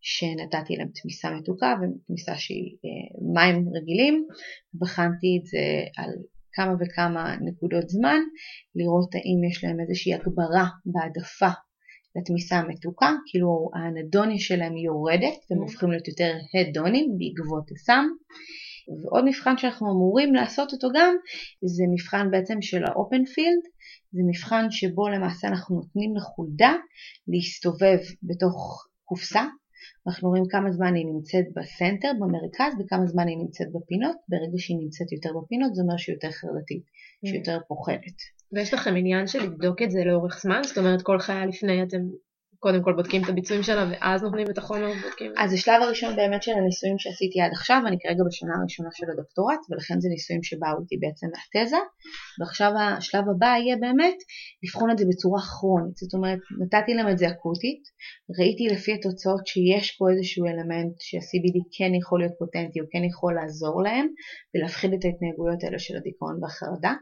שנתתי 0.00 0.76
להם 0.76 0.88
תמיסה 1.02 1.30
מתוקה 1.30 1.74
ותמיסה 1.76 2.34
שהיא 2.36 2.76
אה, 2.84 3.18
מים 3.34 3.68
רגילים, 3.74 4.26
בחנתי 4.80 5.38
את 5.40 5.46
זה 5.46 5.58
על 5.96 6.10
כמה 6.52 6.72
וכמה 6.80 7.36
נקודות 7.40 7.88
זמן, 7.88 8.20
לראות 8.74 9.14
האם 9.14 9.50
יש 9.50 9.64
להם 9.64 9.80
איזושהי 9.80 10.14
הגברה 10.14 10.66
בהעדפה 10.86 11.60
לתמיסה 12.16 12.56
המתוקה, 12.56 13.10
כאילו 13.26 13.70
האנדוניה 13.74 14.38
שלהם 14.38 14.76
יורדת, 14.76 15.38
והם 15.50 15.60
mm. 15.60 15.62
הופכים 15.62 15.90
להיות 15.90 16.08
יותר 16.08 16.32
הדונים 16.54 17.18
בעקבות 17.18 17.70
הסם. 17.72 18.04
ועוד 19.02 19.24
מבחן 19.24 19.58
שאנחנו 19.58 19.86
אמורים 19.92 20.34
לעשות 20.34 20.72
אותו 20.72 20.88
גם, 20.94 21.14
זה 21.64 21.84
מבחן 21.92 22.30
בעצם 22.30 22.62
של 22.62 22.84
האופנפילד, 22.84 23.62
זה 24.12 24.22
מבחן 24.28 24.66
שבו 24.70 25.08
למעשה 25.08 25.48
אנחנו 25.48 25.76
נותנים 25.76 26.16
לחולדה 26.16 26.74
להסתובב 27.28 27.98
בתוך 28.22 28.86
קופסה, 29.04 29.44
אנחנו 30.06 30.28
רואים 30.28 30.44
כמה 30.50 30.70
זמן 30.72 30.94
היא 30.94 31.06
נמצאת 31.06 31.44
בסנטר, 31.56 32.12
במרכז, 32.20 32.72
וכמה 32.78 33.06
זמן 33.06 33.28
היא 33.28 33.38
נמצאת 33.38 33.68
בפינות. 33.74 34.16
ברגע 34.28 34.58
שהיא 34.58 34.78
נמצאת 34.82 35.12
יותר 35.12 35.30
בפינות, 35.38 35.74
זה 35.74 35.82
אומר 35.82 35.96
שהיא 35.96 36.14
יותר 36.14 36.30
חרדתית, 36.30 36.84
שהיא 37.24 37.34
mm. 37.34 37.38
יותר 37.38 37.58
פוחדת. 37.68 38.18
ויש 38.54 38.74
לכם 38.74 38.94
עניין 38.96 39.26
של 39.26 39.42
לבדוק 39.42 39.82
את 39.82 39.90
זה 39.90 40.00
לאורך 40.04 40.40
זמן? 40.42 40.62
זאת 40.62 40.78
אומרת, 40.78 41.02
כל 41.02 41.18
חיה 41.18 41.46
לפני 41.46 41.82
אתם 41.82 41.98
קודם 42.64 42.82
כל 42.82 42.92
בודקים 42.92 43.22
את 43.24 43.28
הביצועים 43.28 43.62
שלה 43.62 43.84
ואז 43.90 44.22
נותנים 44.22 44.46
את 44.50 44.58
החומר 44.58 44.90
ובודקים? 44.90 45.32
אז 45.38 45.52
השלב 45.52 45.82
הראשון 45.82 46.16
באמת 46.16 46.42
של 46.42 46.52
הניסויים 46.52 46.98
שעשיתי 46.98 47.40
עד 47.40 47.52
עכשיו, 47.52 47.80
אני 47.86 47.96
כרגע 48.02 48.22
בשנה 48.28 48.54
הראשונה 48.58 48.88
של 48.92 49.06
הדוקטורט 49.12 49.62
ולכן 49.70 50.00
זה 50.00 50.08
ניסויים 50.08 50.42
שבאו 50.42 50.76
איתי 50.82 50.96
בעצם 51.02 51.26
מהתזה. 51.34 51.80
ועכשיו 52.38 52.70
השלב 52.78 53.24
הבא 53.30 53.46
יהיה 53.46 53.76
באמת 53.76 54.18
לבחון 54.62 54.90
את 54.90 54.98
זה 54.98 55.04
בצורה 55.10 55.40
כרונית, 55.52 55.96
זאת 55.96 56.14
אומרת 56.14 56.40
נתתי 56.60 56.94
להם 56.94 57.08
את 57.12 57.18
זה 57.18 57.26
אקוטית, 57.28 57.82
ראיתי 58.38 58.64
לפי 58.74 58.92
התוצאות 58.94 59.46
שיש 59.46 59.86
פה 59.96 60.04
איזשהו 60.10 60.46
אלמנט 60.46 60.94
שה-CBD 61.08 61.56
כן 61.76 61.92
יכול 62.00 62.18
להיות 62.20 62.34
פוטנטי 62.38 62.80
או 62.80 62.86
כן 62.92 63.04
יכול 63.10 63.32
לעזור 63.38 63.76
להם 63.86 64.06
ולהפחיד 64.52 64.90
את 64.96 65.04
ההתנהגויות 65.04 65.60
האלה 65.64 65.78
של 65.78 65.96
הדיכאון 65.96 66.34
והחרדה. 66.42 66.94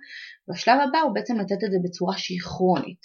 והשלב 0.48 0.78
הבא 0.84 1.00
הוא 1.04 1.14
בעצם 1.14 1.34
לתת 1.40 1.60
את 1.64 1.70
זה 1.72 1.78
בצורה 1.84 2.14
שהיא 2.22 2.40
כרונית 2.40 3.02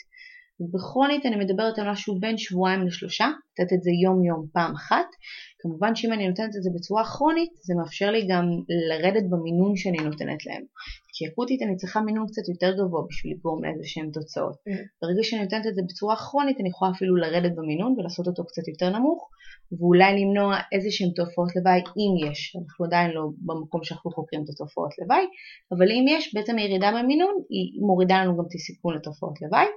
בכרונית 0.60 1.26
אני 1.26 1.36
מדברת 1.36 1.80
על 1.80 1.92
משהו 1.92 2.20
בין 2.20 2.38
שבועיים 2.38 2.88
לשלושה, 2.88 3.28
לתת 3.60 3.74
את 3.74 3.84
זה 3.84 3.92
יום 4.04 4.24
יום 4.24 4.46
פעם 4.54 4.74
אחת. 4.76 5.06
כמובן 5.60 5.96
שאם 5.96 6.14
אני 6.14 6.28
נותנת 6.28 6.56
את 6.58 6.64
זה 6.64 6.70
בצורה 6.76 7.04
כרונית 7.06 7.52
זה 7.64 7.74
מאפשר 7.76 8.12
לי 8.12 8.28
גם 8.30 8.46
לרדת 8.90 9.24
במינון 9.30 9.76
שאני 9.76 9.98
נותנת 9.98 10.46
להם. 10.46 10.64
כי 11.14 11.28
אקוטית 11.28 11.62
אני 11.62 11.76
צריכה 11.76 12.02
מינון 12.02 12.28
קצת 12.28 12.50
יותר 12.50 12.72
גבוה 12.78 13.02
בשביל 13.10 13.34
לגרום 13.34 13.64
לאיזה 13.64 13.84
שהן 13.84 14.10
תוצאות. 14.14 14.56
Mm. 14.56 14.72
ברגע 15.02 15.24
שאני 15.24 15.42
נותנת 15.42 15.68
את 15.68 15.76
זה 15.76 15.82
בצורה 15.88 16.16
כרונית 16.16 16.58
אני 16.60 16.70
יכולה 16.70 16.92
אפילו 16.92 17.16
לרדת 17.16 17.52
במינון 17.56 17.96
ולעשות 17.98 18.28
אותו 18.28 18.46
קצת 18.46 18.68
יותר 18.68 18.90
נמוך 18.90 19.30
ואולי 19.72 20.12
למנוע 20.20 20.56
איזה 20.72 20.88
שהן 20.92 21.10
תופעות 21.10 21.56
לוואי 21.56 21.80
אם 21.80 22.28
יש, 22.28 22.56
אנחנו 22.60 22.86
עדיין 22.86 23.12
לא 23.12 23.24
במקום 23.46 23.84
שאנחנו 23.84 24.12
חוקרים 24.12 24.44
את 24.44 24.50
התופעות 24.50 24.92
לוואי, 25.00 25.26
אבל 25.72 25.88
אם 25.92 26.06
יש 26.10 26.36
בעצם 26.36 26.58
הירידה 26.58 26.92
במינון 26.98 27.36
היא 27.50 27.82
מורידה 27.88 28.16
לנו 28.24 28.38
גם 28.38 28.44
את 28.48 28.56
הסיכון 28.56 28.96
לתופעות 28.96 29.42
לוואי 29.42 29.68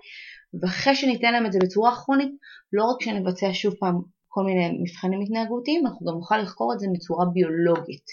ואחרי 0.62 0.94
שניתן 0.94 1.32
להם 1.32 1.46
את 1.46 1.52
זה 1.52 1.58
בצורה 1.62 1.96
כרונית, 1.96 2.32
לא 2.72 2.84
רק 2.84 3.02
שנבצע 3.02 3.50
שוב 3.52 3.74
פעם 3.80 4.00
כל 4.28 4.44
מיני 4.44 4.68
מבחנים 4.82 5.20
התנהגותיים, 5.20 5.86
אנחנו 5.86 6.06
גם 6.06 6.14
נוכל 6.14 6.38
לחקור 6.38 6.72
את 6.74 6.80
זה 6.80 6.86
בצורה 6.94 7.26
ביולוגית. 7.32 8.06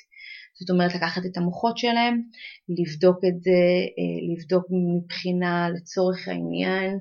זאת 0.59 0.69
אומרת 0.69 0.95
לקחת 0.95 1.21
את 1.25 1.37
המוחות 1.37 1.77
שלהם, 1.77 2.21
לבדוק 2.69 3.17
את 3.27 3.41
זה, 3.41 3.61
אה, 3.97 4.17
לבדוק 4.29 4.65
מבחינה 4.71 5.69
לצורך 5.69 6.27
העניין. 6.27 6.99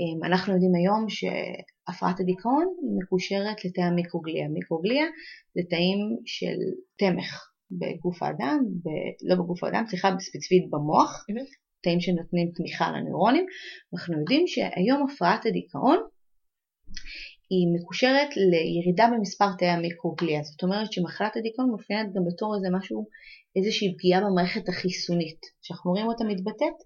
אה, 0.00 0.28
אנחנו 0.28 0.52
יודעים 0.52 0.74
היום 0.74 1.06
שהפרעת 1.08 2.20
הדיכאון 2.20 2.66
מקושרת 2.98 3.64
לתאי 3.64 3.84
המיקרוגליה. 3.84 4.48
מיקרוגליה 4.48 5.06
זה 5.54 5.60
תאים 5.70 5.98
של 6.26 6.58
תמך 6.98 7.52
בגוף 7.70 8.22
האדם, 8.22 8.58
ב... 8.84 8.88
לא 9.28 9.34
בגוף 9.34 9.64
האדם, 9.64 9.84
סליחה, 9.88 10.08
ספציפית 10.20 10.70
במוח, 10.70 11.24
תאים 11.82 12.00
שנותנים 12.00 12.50
תמיכה 12.54 12.90
לנוירונים, 12.90 13.46
אנחנו 13.94 14.18
יודעים 14.18 14.46
שהיום 14.46 15.06
הפרעת 15.06 15.46
הדיכאון 15.46 15.98
היא 17.50 17.66
מקושרת 17.74 18.30
לירידה 18.36 19.06
במספר 19.12 19.50
תאי 19.58 19.68
המיקרוגליה, 19.68 20.42
זאת 20.42 20.62
אומרת 20.62 20.92
שמחלת 20.92 21.36
הדיכאון 21.36 21.70
מופיעה 21.70 22.02
גם 22.04 22.22
בתור 22.28 22.54
איזה 22.56 22.68
משהו, 22.76 23.06
איזושהי 23.56 23.94
פגיעה 23.94 24.20
במערכת 24.20 24.68
החיסונית, 24.68 25.40
שאנחנו 25.62 25.90
רואים 25.90 26.06
אותה 26.06 26.24
מתבטאת 26.24 26.76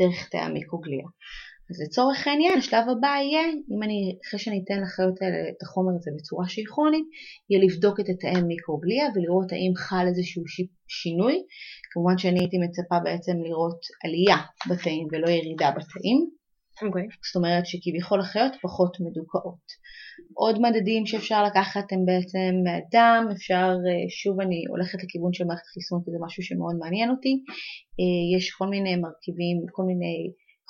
דרך 0.00 0.28
תאי 0.28 0.40
המיקרוגליה. 0.40 1.06
אז 1.70 1.76
לצורך 1.82 2.26
העניין 2.26 2.58
השלב 2.58 2.84
הבא 2.88 3.08
יהיה, 3.08 3.44
אם 3.72 3.82
אני, 3.82 4.18
אחרי 4.24 4.40
שאני 4.40 4.62
אתן 4.64 4.82
לחיות 4.82 5.22
האלה 5.22 5.48
את 5.50 5.62
החומר 5.62 5.92
הזה 5.98 6.10
בצורה 6.16 6.48
שהיא 6.48 6.66
כרונית, 6.66 7.06
יהיה 7.50 7.64
לבדוק 7.64 8.00
את 8.00 8.08
התאי 8.08 8.42
מיקרוגליה 8.42 9.04
ולראות 9.14 9.52
האם 9.52 9.72
חל 9.76 10.04
איזשהו 10.06 10.42
שינוי. 10.88 11.42
כמובן 11.92 12.18
שאני 12.18 12.40
הייתי 12.40 12.58
מצפה 12.58 12.98
בעצם 13.04 13.32
לראות 13.44 13.80
עלייה 14.04 14.36
בתאים 14.70 15.08
ולא 15.12 15.28
ירידה 15.28 15.70
בתאים. 15.70 16.30
Okay. 16.82 17.06
זאת 17.26 17.36
אומרת 17.36 17.66
שכביכול 17.66 18.20
החיות 18.20 18.52
פחות 18.62 18.96
מדוכאות. 19.00 19.66
עוד 20.34 20.58
מדדים 20.60 21.06
שאפשר 21.06 21.44
לקחת 21.44 21.92
הם 21.92 22.06
בעצם 22.06 22.54
מהדם, 22.64 23.26
אפשר, 23.32 23.68
אה, 23.88 24.04
שוב 24.08 24.40
אני 24.40 24.64
הולכת 24.68 25.04
לכיוון 25.04 25.32
של 25.32 25.44
מערכת 25.44 25.66
חיסון 25.74 26.00
כי 26.04 26.10
זה 26.10 26.18
משהו 26.26 26.42
שמאוד 26.42 26.76
מעניין 26.78 27.10
אותי, 27.10 27.34
אה, 28.00 28.36
יש 28.36 28.50
כל 28.50 28.66
מיני 28.66 28.96
מרכיבים, 28.96 29.56
כל 29.72 29.82
מיני 29.82 30.16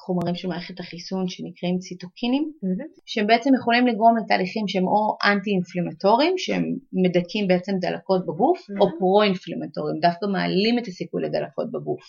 חומרים 0.06 0.34
של 0.34 0.48
מערכת 0.48 0.80
החיסון 0.80 1.28
שנקראים 1.28 1.78
ציטוקינים, 1.78 2.52
mm-hmm. 2.54 3.00
שהם 3.06 3.26
בעצם 3.26 3.50
יכולים 3.58 3.86
לגרום 3.86 4.16
לתהליכים 4.16 4.68
שהם 4.68 4.86
או 4.86 5.16
אנטי-אינפלמטוריים, 5.24 6.34
שהם 6.38 6.64
מדכאים 6.92 7.48
בעצם 7.48 7.72
דלקות 7.80 8.22
בגוף, 8.26 8.58
mm-hmm. 8.60 8.80
או 8.80 8.86
פרו-אינפלמטוריים, 8.98 10.00
דווקא 10.00 10.26
מעלים 10.26 10.78
את 10.78 10.86
הסיכוי 10.88 11.22
לדלקות 11.22 11.70
בגוף. 11.72 12.04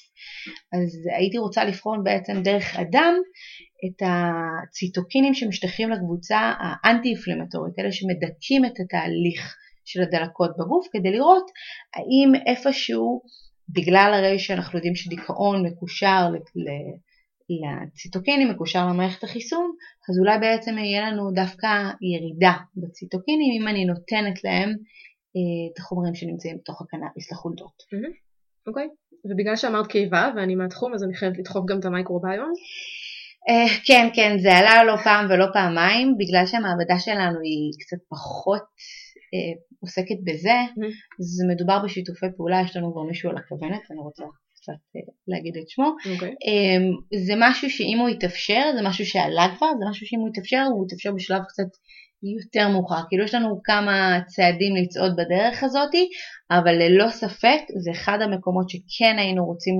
אז 0.73 0.89
הייתי 1.17 1.37
רוצה 1.37 1.65
לבחון 1.65 2.03
בעצם 2.03 2.41
דרך 2.43 2.79
הדם 2.79 3.13
את 3.85 4.07
הציטוקינים 4.07 5.33
שמשתייכים 5.33 5.89
לקבוצה 5.89 6.53
האנטי-אינפלמטורית, 6.59 7.79
אלה 7.79 7.91
שמדכאים 7.91 8.65
את 8.65 8.79
התהליך 8.79 9.55
של 9.85 10.01
הדלקות 10.01 10.51
בגוף, 10.59 10.87
כדי 10.93 11.11
לראות 11.11 11.51
האם 11.95 12.41
איפשהו, 12.45 13.21
בגלל 13.69 14.11
הרי 14.13 14.39
שאנחנו 14.39 14.77
יודעים 14.77 14.95
שדיכאון 14.95 15.65
מקושר 15.65 16.29
לציטוקינים 17.49 18.49
מקושר 18.49 18.87
למערכת 18.87 19.23
החיסון, 19.23 19.71
אז 20.09 20.19
אולי 20.19 20.39
בעצם 20.39 20.77
יהיה 20.77 21.11
לנו 21.11 21.31
דווקא 21.31 21.67
ירידה 22.01 22.53
בציטוקינים 22.75 23.61
אם 23.61 23.67
אני 23.67 23.85
נותנת 23.85 24.43
להם 24.43 24.69
אה, 24.69 25.73
את 25.73 25.79
החומרים 25.79 26.15
שנמצאים 26.15 26.57
בתוך 26.57 26.81
הקנאביס 26.81 27.31
לחולדות. 27.31 27.83
אוקיי, 28.67 28.85
okay. 28.85 29.29
ובגלל 29.31 29.55
שאמרת 29.55 29.87
קיבה 29.87 30.31
ואני 30.35 30.55
מהתחום 30.55 30.93
אז 30.93 31.03
אני 31.03 31.13
חייבת 31.13 31.37
לדחוף 31.37 31.65
גם 31.69 31.79
את 31.79 31.85
המייקרוביום? 31.85 32.51
Uh, 33.49 33.87
כן, 33.87 34.09
כן, 34.15 34.37
זה 34.37 34.53
עלה 34.53 34.83
לא 34.83 34.95
פעם 35.03 35.25
ולא 35.29 35.45
פעמיים, 35.53 36.15
בגלל 36.19 36.45
שהמעבדה 36.45 36.99
שלנו 36.99 37.39
היא 37.39 37.71
קצת 37.79 37.97
פחות 38.09 38.61
uh, 38.61 39.57
עוסקת 39.79 40.19
בזה, 40.23 40.59
mm-hmm. 40.67 41.19
אז 41.19 41.43
מדובר 41.49 41.83
בשיתופי 41.83 42.25
פעולה, 42.37 42.61
יש 42.65 42.77
לנו 42.77 42.91
כבר 42.91 43.03
מישהו 43.03 43.29
על 43.29 43.37
הכוונת, 43.37 43.91
אני 43.91 43.99
רוצה 43.99 44.23
קצת 44.65 44.95
אה, 44.95 45.01
להגיד 45.27 45.57
את 45.57 45.69
שמו. 45.69 45.85
Okay. 45.85 46.09
אוקיי. 46.13 46.29
אמ, 46.29 46.83
זה 47.25 47.33
משהו 47.37 47.69
שאם 47.69 47.97
הוא 47.99 48.09
יתאפשר, 48.09 48.63
זה 48.75 48.81
משהו 48.81 49.05
שעלה 49.05 49.47
כבר, 49.57 49.67
זה 49.79 49.85
משהו 49.89 50.07
שאם 50.07 50.19
הוא 50.19 50.29
יתאפשר, 50.29 50.63
הוא 50.71 50.85
יתאפשר 50.85 51.11
בשלב 51.11 51.41
קצת 51.47 51.67
יותר 52.23 52.67
מאוחר. 52.69 53.01
כאילו 53.09 53.23
יש 53.23 53.33
לנו 53.33 53.61
כמה 53.63 54.19
צעדים 54.27 54.75
לצעוד 54.75 55.15
בדרך 55.15 55.63
הזאתי, 55.63 56.09
אבל 56.51 56.73
ללא 56.73 57.09
ספק 57.09 57.59
זה 57.83 57.91
אחד 57.91 58.17
המקומות 58.21 58.69
שכן 58.69 59.15
היינו 59.17 59.45
רוצים 59.45 59.75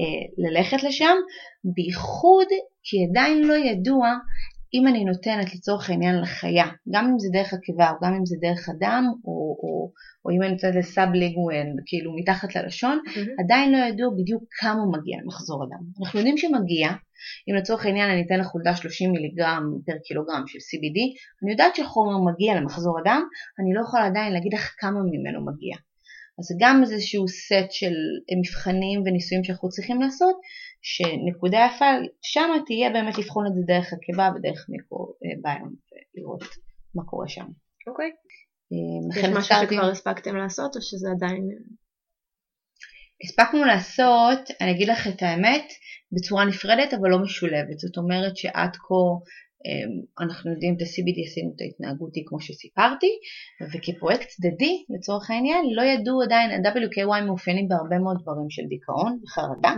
אה, 0.00 0.48
ללכת 0.48 0.82
לשם, 0.82 1.16
בייחוד 1.64 2.46
כי 2.82 2.96
עדיין 3.10 3.44
לא 3.44 3.54
ידוע 3.54 4.08
אם 4.74 4.86
אני 4.86 5.04
נותנת 5.04 5.54
לצורך 5.54 5.90
העניין 5.90 6.20
לחיה, 6.20 6.66
גם 6.90 7.04
אם 7.04 7.18
זה 7.18 7.28
דרך 7.32 7.52
הקיבה 7.54 7.90
או 7.90 7.96
גם 8.02 8.14
אם 8.14 8.26
זה 8.26 8.36
דרך 8.40 8.68
הדם, 8.68 9.04
או, 9.24 9.56
או, 9.62 9.92
או 10.24 10.30
אם 10.30 10.42
אני 10.42 10.52
נותנת 10.52 10.74
לסאב 10.74 11.08
ליגואן, 11.12 11.66
כאילו 11.86 12.16
מתחת 12.16 12.56
ללשון, 12.56 12.98
mm-hmm. 13.06 13.44
עדיין 13.44 13.72
לא 13.72 13.78
ידעו 13.78 14.16
בדיוק 14.16 14.42
כמה 14.60 14.82
מגיע 14.98 15.18
למחזור 15.22 15.64
הדם. 15.64 15.84
אנחנו 16.00 16.18
יודעים 16.18 16.36
שמגיע, 16.36 16.88
אם 17.48 17.54
לצורך 17.54 17.86
העניין 17.86 18.10
אני 18.10 18.22
אתן 18.26 18.40
לחולדה 18.40 18.76
30 18.76 19.12
מיליגרם 19.12 19.62
פר 19.86 19.98
קילוגרם 20.04 20.42
של 20.46 20.58
CBD, 20.58 20.98
אני 21.42 21.50
יודעת 21.50 21.76
שהחומר 21.76 22.32
מגיע 22.32 22.54
למחזור 22.54 22.98
הדם, 22.98 23.22
אני 23.60 23.74
לא 23.74 23.80
יכולה 23.80 24.06
עדיין 24.06 24.32
להגיד 24.32 24.54
לך 24.54 24.74
כמה 24.78 25.00
ממנו 25.12 25.46
מגיע. 25.46 25.76
אז 26.38 26.44
זה 26.44 26.54
גם 26.58 26.82
איזשהו 26.82 27.28
סט 27.28 27.70
של 27.70 27.94
מבחנים 28.38 29.02
וניסויים 29.04 29.44
שאנחנו 29.44 29.68
צריכים 29.68 30.00
לעשות, 30.00 30.36
שנקודה 30.88 31.58
יפה 31.68 31.84
שם 32.22 32.50
תהיה 32.66 32.90
באמת 32.90 33.18
לבחון 33.18 33.46
את 33.46 33.54
זה 33.54 33.60
דרך 33.66 33.92
הקיבה 33.92 34.30
ודרך 34.34 34.66
מיקרוביום 34.68 35.74
ולראות 36.14 36.44
מה 36.94 37.04
קורה 37.04 37.28
שם. 37.28 37.46
אוקיי. 37.86 38.10
אה, 38.72 39.20
יש 39.20 39.24
משהו 39.24 39.56
שכבר 39.62 39.90
הספקתם 39.90 40.36
לעשות 40.36 40.76
או 40.76 40.82
שזה 40.82 41.08
עדיין... 41.10 41.48
הספקנו 43.24 43.64
לעשות, 43.64 44.40
אני 44.60 44.70
אגיד 44.70 44.88
לך 44.88 45.06
את 45.06 45.22
האמת, 45.22 45.72
בצורה 46.12 46.44
נפרדת 46.44 46.94
אבל 46.94 47.08
לא 47.10 47.18
משולבת. 47.18 47.78
זאת 47.78 47.96
אומרת 47.96 48.36
שעד 48.36 48.76
כה 48.76 48.94
אה, 48.94 49.16
אנחנו 50.20 50.50
יודעים 50.52 50.74
את 50.76 50.82
ה-CBD 50.82 51.18
עשינו 51.26 51.50
את 51.56 51.60
ההתנהגותי 51.60 52.22
כמו 52.26 52.40
שסיפרתי, 52.40 53.10
וכפרויקט 53.70 54.28
צדדי 54.28 54.84
לצורך 54.94 55.30
העניין 55.30 55.64
לא 55.76 55.82
ידעו 55.82 56.22
עדיין, 56.22 56.50
ה-WKY 56.50 57.24
מאופיינים 57.26 57.68
בהרבה 57.68 57.98
מאוד 57.98 58.16
דברים 58.22 58.50
של 58.50 58.62
דיכאון 58.68 59.18
וחרדה, 59.22 59.74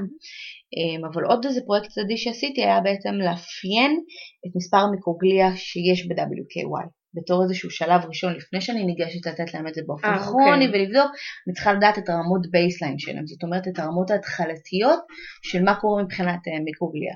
אה, 0.77 1.09
אבל 1.09 1.25
עוד 1.25 1.47
איזה 1.47 1.61
פרויקט 1.67 1.89
צדדי 1.89 2.17
שעשיתי 2.17 2.61
היה 2.65 2.81
בעצם 2.81 3.15
לאפיין 3.15 3.93
את 4.47 4.53
מספר 4.57 4.77
המיקרוגליה 4.77 5.57
שיש 5.57 6.07
ב-WKY. 6.09 6.85
בתור 7.21 7.43
איזשהו 7.43 7.71
שלב 7.71 8.01
ראשון, 8.09 8.35
לפני 8.35 8.61
שאני 8.61 8.85
ניגשת 8.85 9.27
לתת 9.27 9.55
להם 9.55 9.69
את 9.69 9.75
זה 9.75 9.83
באופן 9.87 10.09
אה, 10.09 10.19
כרוני 10.19 10.67
אוקיי. 10.67 10.83
ולבדוק, 10.83 11.11
אני 11.47 11.55
צריכה 11.55 11.73
לדעת 11.73 11.99
את 11.99 12.09
הרמות 12.09 12.51
baseline 12.51 12.99
שלהם, 12.99 13.27
זאת 13.27 13.43
אומרת 13.43 13.69
את 13.69 13.79
הרמות 13.79 14.11
ההתחלתיות 14.11 15.01
של 15.43 15.63
מה 15.63 15.75
קורה 15.81 16.03
מבחינת 16.03 16.49
אה, 16.49 16.61
מיקרוגליה. 16.65 17.15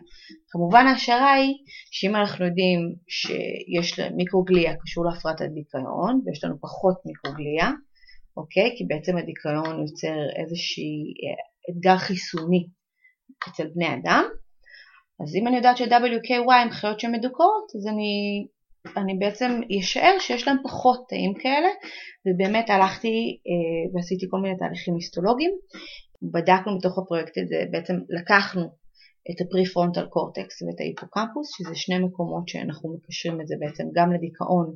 כמובן 0.50 0.86
ההשערה 0.86 1.32
היא 1.32 1.54
שאם 1.90 2.16
אנחנו 2.16 2.44
יודעים 2.44 2.80
שיש 3.08 4.00
מיקרוגליה 4.16 4.72
קשור 4.82 5.04
להפרעת 5.04 5.40
הדיכאון 5.40 6.20
ויש 6.24 6.44
לנו 6.44 6.54
פחות 6.60 6.96
מיקרוגליה, 7.06 7.70
אוקיי? 8.36 8.74
כי 8.76 8.84
בעצם 8.84 9.16
הדיכאון 9.16 9.80
יוצר 9.80 10.18
איזשהי 10.40 11.02
אה, 11.22 11.42
אתגר 11.70 11.98
חיסוני 11.98 12.66
אצל 13.48 13.66
בני 13.74 13.94
אדם, 13.94 14.24
אז 15.22 15.36
אם 15.36 15.48
אני 15.48 15.56
יודעת 15.56 15.76
ש-WKY 15.76 16.54
הם 16.62 16.70
חיות 16.70 17.00
שמדוכאות, 17.00 17.66
אז 17.76 17.86
אני, 17.86 18.12
אני 18.96 19.14
בעצם 19.18 19.60
אשאר 19.78 20.16
שיש 20.20 20.48
להם 20.48 20.56
פחות 20.64 21.04
תאים 21.08 21.34
כאלה, 21.34 21.68
ובאמת 22.26 22.70
הלכתי 22.70 23.38
אה, 23.48 23.94
ועשיתי 23.94 24.26
כל 24.30 24.40
מיני 24.40 24.58
תהליכים 24.58 24.94
היסטולוגיים, 24.94 25.52
בדקנו 26.32 26.78
בתוך 26.78 26.98
הפרויקט 26.98 27.38
הזה, 27.38 27.64
בעצם 27.70 27.94
לקחנו 28.08 28.62
את 29.30 29.40
הפרי-פרונטל 29.40 30.06
קורטקס 30.06 30.62
ואת 30.62 30.80
ההיפוקמפוס, 30.80 31.56
שזה 31.56 31.74
שני 31.74 31.98
מקומות 31.98 32.48
שאנחנו 32.48 32.96
מקשרים 32.96 33.40
את 33.40 33.46
זה 33.48 33.54
בעצם 33.60 33.84
גם 33.94 34.12
לדיכאון 34.12 34.74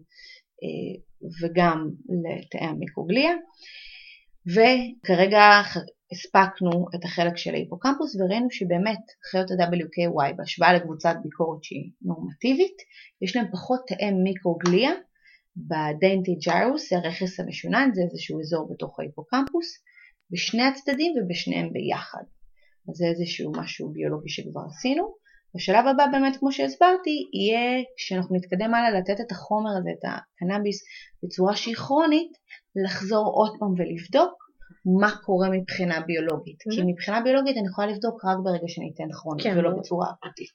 אה, 0.63 1.03
וגם 1.43 1.91
לתאי 2.09 2.67
המיקרוגליה, 2.67 3.33
וכרגע 4.47 5.43
הספקנו 6.13 6.87
את 6.95 7.05
החלק 7.05 7.37
של 7.37 7.55
ההיפוקמפוס 7.55 8.17
וראינו 8.17 8.51
שבאמת 8.51 9.01
חיות 9.31 9.51
ה-WKY 9.51 10.33
בהשוואה 10.37 10.75
לקבוצת 10.75 11.15
ביקורת 11.23 11.65
שהיא 11.65 11.91
נורמטיבית, 12.03 12.77
יש 13.23 13.37
להם 13.37 13.47
פחות 13.53 13.81
תאי 13.87 14.11
מיקרוגליה 14.11 14.91
בדיינטי 15.57 16.35
ג'ירוס, 16.35 16.91
זה 16.91 16.97
הרכס 16.97 17.41
המשונן, 17.41 17.91
זה 17.95 18.03
איזשהו 18.03 18.41
אזור 18.41 18.69
בתוך 18.73 19.01
ההיפוקמפוס, 19.01 19.67
בשני 20.31 20.63
הצדדים 20.63 21.13
ובשניהם 21.17 21.73
ביחד. 21.73 22.23
אז 22.89 22.97
זה 22.97 23.07
איזשהו 23.07 23.53
משהו 23.57 23.89
ביולוגי 23.93 24.29
שכבר 24.29 24.61
עשינו. 24.69 25.15
בשלב 25.55 25.87
הבא 25.87 26.07
באמת 26.13 26.37
כמו 26.37 26.53
שהסברתי 26.53 27.11
יהיה 27.35 27.85
כשאנחנו 27.97 28.37
נתקדם 28.37 28.75
הלאה 28.75 29.01
לתת 29.01 29.21
את 29.21 29.33
החומר 29.33 29.71
הזה, 29.79 29.91
את 29.99 30.05
הקנאביס 30.05 30.85
בצורה 31.23 31.57
שהיא 31.57 31.75
כרונית, 31.75 32.33
לחזור 32.85 33.27
עוד 33.27 33.57
פעם 33.59 33.73
ולבדוק 33.77 34.46
מה 35.01 35.17
קורה 35.25 35.49
מבחינה 35.51 36.01
ביולוגית. 36.01 36.59
כי 36.71 36.81
Mhm. 36.81 36.85
מבחינה 36.87 37.21
ביולוגית 37.21 37.57
אני 37.57 37.67
יכולה 37.69 37.87
לבדוק 37.87 38.25
רק 38.25 38.39
ברגע 38.45 38.69
שאני 38.69 38.93
אתן 38.95 39.13
כרונית 39.13 39.45
כן, 39.47 39.59
ולא. 39.59 39.71
בצורה 39.79 40.07
אקוטית. 40.11 40.55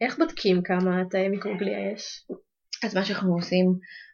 איך 0.00 0.18
בודקים 0.18 0.62
כמה 0.62 1.02
תאי 1.10 1.28
מיקרוגליה 1.28 1.92
יש? 1.92 2.26
אז 2.84 2.94
מה 2.96 3.04
שאנחנו 3.04 3.34
עושים, 3.34 3.66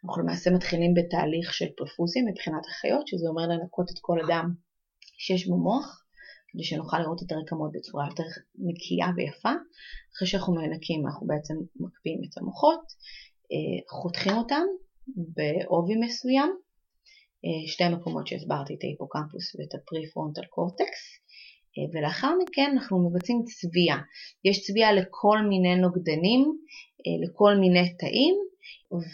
אנחנו 0.04 0.22
למעשה 0.22 0.50
מתחילים 0.50 0.94
בתהליך 0.94 1.54
של 1.54 1.66
פרפוזיה 1.76 2.22
מבחינת 2.30 2.62
החיות, 2.70 3.06
שזה 3.06 3.28
אומר 3.28 3.42
לנקות 3.46 3.90
את 3.90 3.98
כל 4.00 4.18
הדם 4.24 4.54
שיש 5.18 5.48
במוח, 5.48 6.04
כדי 6.48 6.64
שנוכל 6.64 6.98
לראות 6.98 7.22
את 7.22 7.32
הרקמות 7.32 7.70
בצורה 7.74 8.06
יותר 8.06 8.22
נקייה 8.58 9.06
ויפה. 9.16 9.52
אחרי 10.16 10.28
שאנחנו 10.28 10.54
מנקים 10.54 11.06
אנחנו 11.06 11.26
בעצם 11.26 11.54
מקפיאים 11.80 12.20
את 12.24 12.38
המוחות, 12.38 12.82
אה, 13.52 13.98
חותכים 14.00 14.32
אותם 14.36 14.64
בעובי 15.36 15.96
מסוים, 16.04 16.50
שתי 17.66 17.84
המקומות 17.84 18.26
שהסברתי, 18.26 18.74
את 18.74 18.84
ההיפוקמפוס 18.84 19.54
ואת 19.56 19.74
הפרי-פרונטל 19.74 20.44
קורטקס, 20.50 21.02
אה, 21.78 21.84
ולאחר 21.92 22.32
מכן 22.42 22.70
אנחנו 22.72 23.10
מבצעים 23.10 23.42
צביעה. 23.42 23.98
יש 24.44 24.66
צביעה 24.66 24.92
לכל 24.92 25.38
מיני 25.48 25.76
נוגדנים, 25.76 26.42
אה, 27.06 27.16
לכל 27.24 27.54
מיני 27.56 27.96
תאים, 27.96 28.34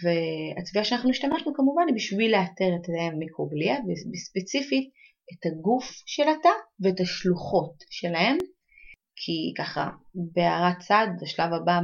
והצביעה 0.03 0.85
שאנחנו 0.85 1.11
השתמשנו 1.11 1.55
כמובן 1.55 1.83
היא 1.89 1.95
בשביל 1.97 2.31
לאתר 2.33 2.71
את 2.77 2.83
תאי 2.87 3.01
המיקרוגליה, 3.13 3.77
וספציפית 4.13 4.91
את 5.33 5.47
הגוף 5.47 5.85
של 6.07 6.23
התא 6.23 6.55
ואת 6.81 7.01
השלוחות 7.01 7.75
שלהם, 7.91 8.37
כי 9.17 9.53
ככה 9.59 9.91
בהערת 10.15 10.79
צד, 10.89 11.07
השלב 11.23 11.53
הבא 11.53 11.81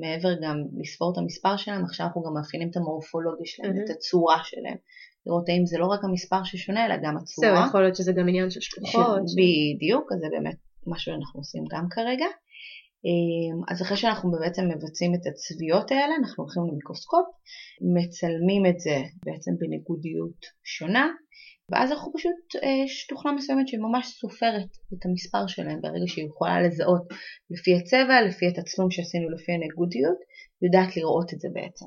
מעבר- 0.00 0.40
גם 0.44 0.56
לספור 0.80 1.12
את 1.12 1.18
המספר 1.18 1.56
שלהם, 1.56 1.84
עכשיו 1.84 2.06
אנחנו 2.06 2.22
גם 2.22 2.34
מאפיינים 2.34 2.68
את 2.70 2.76
המורפולוגיה 2.76 3.46
שלהם, 3.46 3.72
Mhm. 3.76 3.84
את 3.84 3.90
הצורה 3.90 4.38
שלהם. 4.44 4.76
לראות 5.26 5.48
האם 5.48 5.66
זה 5.66 5.78
לא 5.78 5.86
רק 5.86 6.04
המספר 6.04 6.44
ששונה, 6.44 6.86
אלא 6.86 6.94
גם 6.96 7.16
הצורה. 7.16 7.54
זהו, 7.54 7.66
יכול 7.68 7.80
להיות 7.82 7.96
שזה 7.96 8.12
גם 8.12 8.28
עניין 8.28 8.50
של 8.50 8.60
שלוחות. 8.60 9.22
בדיוק, 9.38 10.12
אז 10.12 10.18
זה 10.18 10.26
באמת 10.30 10.56
מה 10.86 10.98
שאנחנו 10.98 11.40
עושים 11.40 11.64
גם 11.72 11.86
כרגע. 11.90 12.26
אמ, 13.04 13.62
אז 13.68 13.82
אחרי 13.82 13.96
שאנחנו 13.96 14.30
בעצם 14.30 14.62
מבצעים 14.68 15.14
את 15.14 15.26
הצביעות 15.26 15.90
האלה, 15.90 16.14
אנחנו 16.20 16.44
הולכים 16.44 16.62
למיקרוסקופ, 16.68 17.26
מצלמים 17.96 18.66
את 18.66 18.80
זה 18.80 18.96
בעצם 19.24 19.50
בניגודיות 19.58 20.40
שונה, 20.64 21.06
ואז 21.70 21.92
אנחנו 21.92 22.12
פשוט, 22.12 22.62
אה, 22.62 22.84
יש 22.84 23.06
תוכנה 23.06 23.32
מסוימת 23.32 23.68
שממש 23.68 24.06
סופרת 24.20 24.70
את 24.94 25.06
המספר 25.06 25.46
שלהם 25.46 25.80
ברגע 25.80 26.06
שהיא 26.06 26.26
יכולה 26.26 26.62
לזהות 26.62 27.02
לפי 27.50 27.70
הצבע, 27.76 28.22
לפי 28.28 28.46
התצלום 28.46 28.90
שעשינו 28.90 29.30
לפי 29.30 29.52
הניגודיות, 29.52 30.18
יודעת 30.62 30.96
לראות 30.96 31.34
את 31.34 31.40
זה 31.40 31.48
בעצם. 31.52 31.86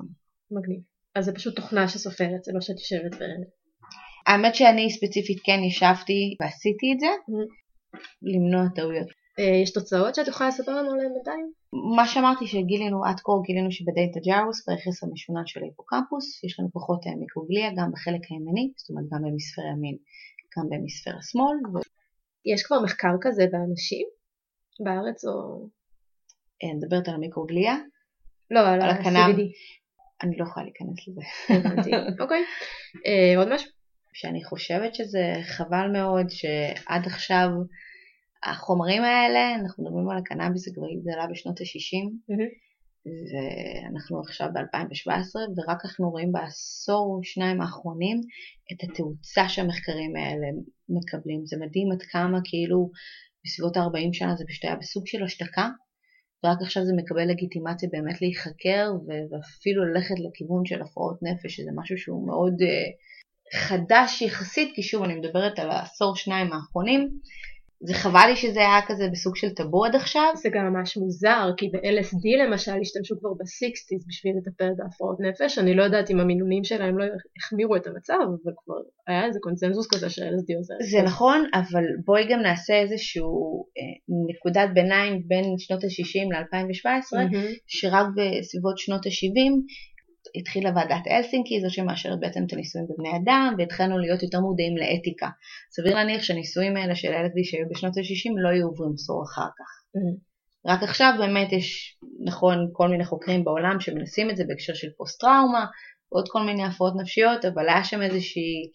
מגניב. 0.51 0.94
אז 1.15 1.25
זה 1.25 1.33
פשוט 1.33 1.55
תוכנה 1.55 1.87
שסופרת, 1.87 2.43
זה 2.43 2.51
לא 2.53 2.61
שאת 2.61 2.79
יושבת 2.79 3.15
ו... 3.15 3.23
האמת 4.27 4.55
שאני 4.55 4.89
ספציפית 4.89 5.37
כן 5.45 5.59
ישבתי 5.67 6.35
ועשיתי 6.39 6.93
את 6.93 6.99
זה, 6.99 7.07
למנוע 8.21 8.63
טעויות. 8.75 9.07
אה, 9.39 9.55
יש 9.63 9.73
תוצאות 9.73 10.15
שאת 10.15 10.27
יכולה 10.27 10.49
לספר 10.49 10.71
לנו 10.71 10.91
עליהן 10.91 11.13
בינתיים? 11.13 11.51
מה 11.97 12.07
שאמרתי 12.07 12.47
שגילינו 12.47 13.05
עד 13.05 13.19
כה, 13.19 13.31
גילינו 13.47 13.71
שבדאטה 13.71 14.19
ג'ארוס, 14.25 14.67
ברכס 14.67 15.03
המשונן 15.03 15.45
של 15.45 15.59
ההיפוקמפוס, 15.63 16.43
יש 16.43 16.59
לנו 16.59 16.69
פחות 16.73 16.99
תאי 17.03 17.15
מיקרוגליה 17.15 17.69
גם 17.77 17.91
בחלק 17.93 18.21
הימני, 18.29 18.71
זאת 18.77 18.89
אומרת 18.89 19.05
גם 19.11 19.21
בהמיספר 19.21 19.61
ימין, 19.61 19.97
גם 20.57 20.69
בהמיספר 20.69 21.11
השמאל. 21.19 21.57
ו... 21.73 21.73
יש 22.45 22.63
כבר 22.63 22.79
מחקר 22.83 23.13
כזה 23.21 23.43
באנשים? 23.51 24.07
בארץ 24.85 25.25
או... 25.25 25.31
אה, 26.63 26.69
אני 26.69 26.77
מדברת 26.77 27.07
על 27.07 27.15
המיקרוגליה, 27.15 27.75
לא, 28.51 28.59
על 28.59 28.81
על. 28.81 28.89
ה-CBD. 28.89 29.41
אני 30.23 30.37
לא 30.37 30.43
יכולה 30.43 30.65
להיכנס 30.65 31.07
לזה. 31.07 31.21
אוקיי. 32.23 32.43
אה, 33.05 33.37
עוד 33.37 33.53
משהו? 33.53 33.71
שאני 34.13 34.43
חושבת 34.43 34.95
שזה 34.95 35.33
חבל 35.43 35.87
מאוד 35.93 36.25
שעד 36.29 37.05
עכשיו 37.05 37.49
החומרים 38.43 39.03
האלה, 39.03 39.55
אנחנו 39.55 39.83
מדברים 39.83 40.09
על 40.09 40.17
הקנאביס, 40.17 40.65
זה 40.65 40.71
התגלה 40.97 41.27
בשנות 41.31 41.61
ה-60, 41.61 42.09
מהמם. 42.29 42.49
ואנחנו 43.31 44.19
עכשיו 44.19 44.47
ב-2017, 44.53 45.35
ורק 45.57 45.85
אנחנו 45.85 46.09
רואים 46.09 46.31
בעשור 46.31 47.15
או 47.17 47.23
שניים 47.23 47.61
האחרונים 47.61 48.21
את 48.71 48.83
התאוצה 48.83 49.49
שהמחקרים 49.49 50.15
האלה 50.15 50.47
מקבלים. 50.89 51.45
זה 51.45 51.57
מדהים 51.57 51.91
עד 51.91 52.01
כמה 52.01 52.39
כאילו 52.43 52.91
בסביבות 53.45 53.77
ה-40 53.77 54.13
שנה 54.13 54.35
זה 54.35 54.43
פשוט 54.47 54.65
היה 54.65 54.75
בסוג 54.75 55.07
של 55.07 55.23
השתקה, 55.23 55.69
ורק 56.43 56.57
עכשיו 56.61 56.85
זה 56.85 56.93
מקבל 56.95 57.29
לגיטימציה 57.29 57.89
באמת 57.91 58.21
להיחקר 58.21 58.91
ואפילו 59.31 59.85
ללכת 59.85 60.15
לכיוון 60.19 60.65
של 60.65 60.81
הפרעות 60.81 61.19
נפש, 61.23 61.55
שזה 61.55 61.71
משהו 61.75 61.97
שהוא 61.97 62.27
מאוד 62.27 62.53
uh, 62.61 63.57
חדש 63.59 64.21
יחסית, 64.21 64.71
כי 64.75 64.83
שוב 64.83 65.03
אני 65.03 65.15
מדברת 65.15 65.59
על 65.59 65.71
העשור 65.71 66.15
שניים 66.15 66.53
האחרונים. 66.53 67.19
זה 67.81 67.93
חבל 67.93 68.25
לי 68.29 68.35
שזה 68.35 68.59
היה 68.59 68.79
כזה 68.87 69.07
בסוג 69.11 69.35
של 69.35 69.49
טאבו 69.49 69.85
עד 69.85 69.95
עכשיו, 69.95 70.29
זה 70.35 70.49
גם 70.53 70.73
ממש 70.73 70.97
מוזר, 70.97 71.49
כי 71.57 71.69
ב-LSD 71.69 72.43
למשל 72.43 72.71
השתמשו 72.81 73.19
כבר 73.19 73.29
ב-60's 73.29 74.07
בשביל 74.07 74.33
לטפל 74.37 74.69
בהפרעות 74.77 75.17
נפש, 75.19 75.57
אני 75.57 75.73
לא 75.75 75.83
יודעת 75.83 76.11
אם 76.11 76.19
המינונים 76.19 76.63
שלהם 76.63 76.97
לא 76.97 77.05
החמירו 77.37 77.75
את 77.75 77.87
המצב, 77.87 78.13
אבל 78.13 78.53
כבר 78.65 78.75
היה 79.07 79.25
איזה 79.25 79.39
קונצנזוס 79.41 79.87
כזה 79.93 80.09
ש-LSD 80.09 80.55
עוזר. 80.57 80.73
זה 80.91 81.01
נכון, 81.01 81.49
אבל 81.53 81.83
בואי 82.05 82.27
גם 82.29 82.39
נעשה 82.39 82.73
איזשהו 82.73 83.65
אה, 83.77 83.83
נקודת 84.29 84.69
ביניים 84.73 85.23
בין 85.27 85.43
שנות 85.57 85.83
ה-60 85.83 86.33
ל-2017, 86.33 87.17
מהמם. 87.17 87.45
שרק 87.67 88.05
בסביבות 88.15 88.77
שנות 88.77 89.05
ה-70 89.05 89.51
התחילה 90.37 90.71
ועדת 90.75 91.07
אלסינקי, 91.07 91.61
זו 91.61 91.73
שמאשרת 91.73 92.19
בעצם 92.19 92.43
את 92.47 92.53
הניסויים 92.53 92.87
בבני 92.89 93.09
אדם, 93.17 93.55
והתחלנו 93.57 93.97
להיות 93.97 94.23
יותר 94.23 94.39
מודעים 94.39 94.77
לאתיקה. 94.77 95.29
סביר 95.71 95.95
להניח 95.95 96.23
שהניסויים 96.23 96.77
האלה 96.77 96.95
של 96.95 97.07
LSD 97.07 97.39
שהיו 97.43 97.69
בשנות 97.69 97.97
ה-60 97.97 98.33
לא 98.43 98.49
יהיו 98.49 98.65
עוברים 98.65 98.91
עשור 98.93 99.23
אחר 99.23 99.49
כך. 99.57 99.97
Mm. 99.97 100.35
רק 100.65 100.83
עכשיו 100.83 101.13
באמת 101.17 101.51
יש, 101.51 101.97
נכון, 102.25 102.69
כל 102.73 102.87
מיני 102.89 103.05
חוקרים 103.05 103.43
בעולם 103.43 103.79
שמנסים 103.79 104.29
את 104.29 104.37
זה 104.37 104.43
בהקשר 104.47 104.73
של 104.73 104.87
פוסט-טראומה, 104.97 105.65
ועוד 106.11 106.25
כל 106.29 106.41
מיני 106.41 106.63
הפרעות 106.65 106.93
נפשיות, 107.01 107.45
אבל 107.45 107.69
היה 107.69 107.83
שם 107.83 108.01
איזושהי, 108.01 108.69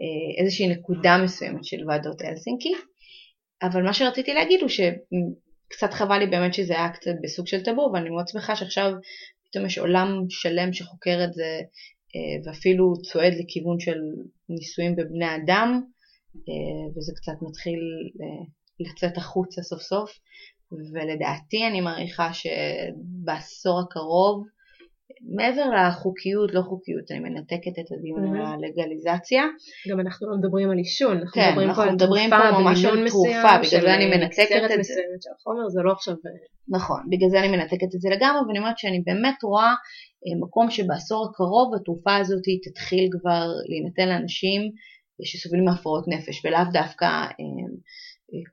אה, 0.00 0.42
איזושהי 0.44 0.68
נקודה 0.68 1.18
מסוימת 1.24 1.64
של 1.64 1.76
ועדות 1.88 2.22
אלסינקי. 2.22 2.72
אבל 3.62 3.82
מה 3.82 3.92
שרציתי 3.92 4.34
להגיד 4.34 4.60
הוא 4.60 4.68
שקצת 4.68 5.92
חבל 5.92 6.18
לי 6.18 6.26
באמת 6.26 6.54
שזה 6.54 6.74
היה 6.74 6.88
קצת 6.88 7.10
בסוג 7.22 7.46
של 7.46 7.62
טאבו, 7.62 7.90
ואני 7.94 8.10
מאוד 8.10 8.28
שמחה 8.28 8.56
שעכשיו 8.56 8.92
פתאום 9.54 9.66
יש 9.66 9.78
עולם 9.78 10.08
שלם 10.28 10.72
שחוקר 10.72 11.24
את 11.24 11.32
זה, 11.32 11.60
אה, 12.16 12.44
ואפילו 12.44 12.92
צועד 13.02 13.32
לכיוון 13.34 13.80
של 13.80 13.98
ניסויים 14.48 14.96
בבני 14.96 15.36
אדם, 15.36 15.80
אה, 16.36 16.92
וזה 16.96 17.12
קצת 17.16 17.32
מתחיל 17.42 17.80
לצאת 18.80 19.16
החוצה 19.16 19.62
סוף 19.62 19.82
סוף. 19.82 20.18
ולדעתי 20.72 21.66
אני 21.66 21.80
מעריכה 21.80 22.30
שבעשור 22.32 23.80
הקרוב, 23.80 24.46
מעבר 25.28 25.64
לחוקיות, 25.70 26.54
לא 26.54 26.62
חוקיות, 26.62 27.10
אני 27.10 27.18
מנתקת 27.18 27.78
את 27.80 27.92
הדיון 27.92 28.36
על 28.36 28.46
הלגליזציה. 28.46 29.42
גם 29.90 30.00
אנחנו 30.00 30.30
לא 30.30 30.36
מדברים 30.36 30.70
על 30.70 30.78
עישון, 30.78 31.18
אנחנו 31.18 31.32
כן, 31.42 31.50
מדברים 31.50 31.74
פה 31.74 31.82
על 31.84 31.98
תרופה 31.98 32.52
פה 32.52 32.60
ממש 32.60 32.84
על 32.84 33.08
תרופה, 33.08 33.58
בגלל 33.58 33.80
זה 33.80 33.94
אני 33.94 34.06
מנתקת 34.16 34.62
את 34.74 34.84
זה. 34.84 34.92
של 35.20 35.30
החומר, 35.40 35.68
זה 35.68 35.80
לא 35.84 35.92
עכשיו... 35.92 36.14
נכון, 36.68 37.00
בגלל 37.10 37.28
זה 37.30 37.40
אני 37.40 37.48
מנתקת 37.48 37.94
את 37.94 38.00
זה 38.00 38.08
לגמרי, 38.10 38.40
ואני 38.46 38.58
אומרת 38.58 38.78
שאני 38.78 39.00
באמת 39.06 39.42
רואה 39.42 39.72
אה, 40.24 40.38
מקום 40.40 40.70
שבעשור 40.70 41.28
הקרוב 41.30 41.74
התרופה 41.74 42.16
הזאת 42.16 42.42
תתחיל 42.64 43.08
כבר 43.20 43.46
להינתן 43.68 44.08
לאנשים 44.08 44.62
שסובלים 45.22 45.64
מהפרעות 45.64 46.04
נפש, 46.08 46.44
ולאו 46.44 46.60
דווקא 46.72 47.04
אה, 47.04 47.30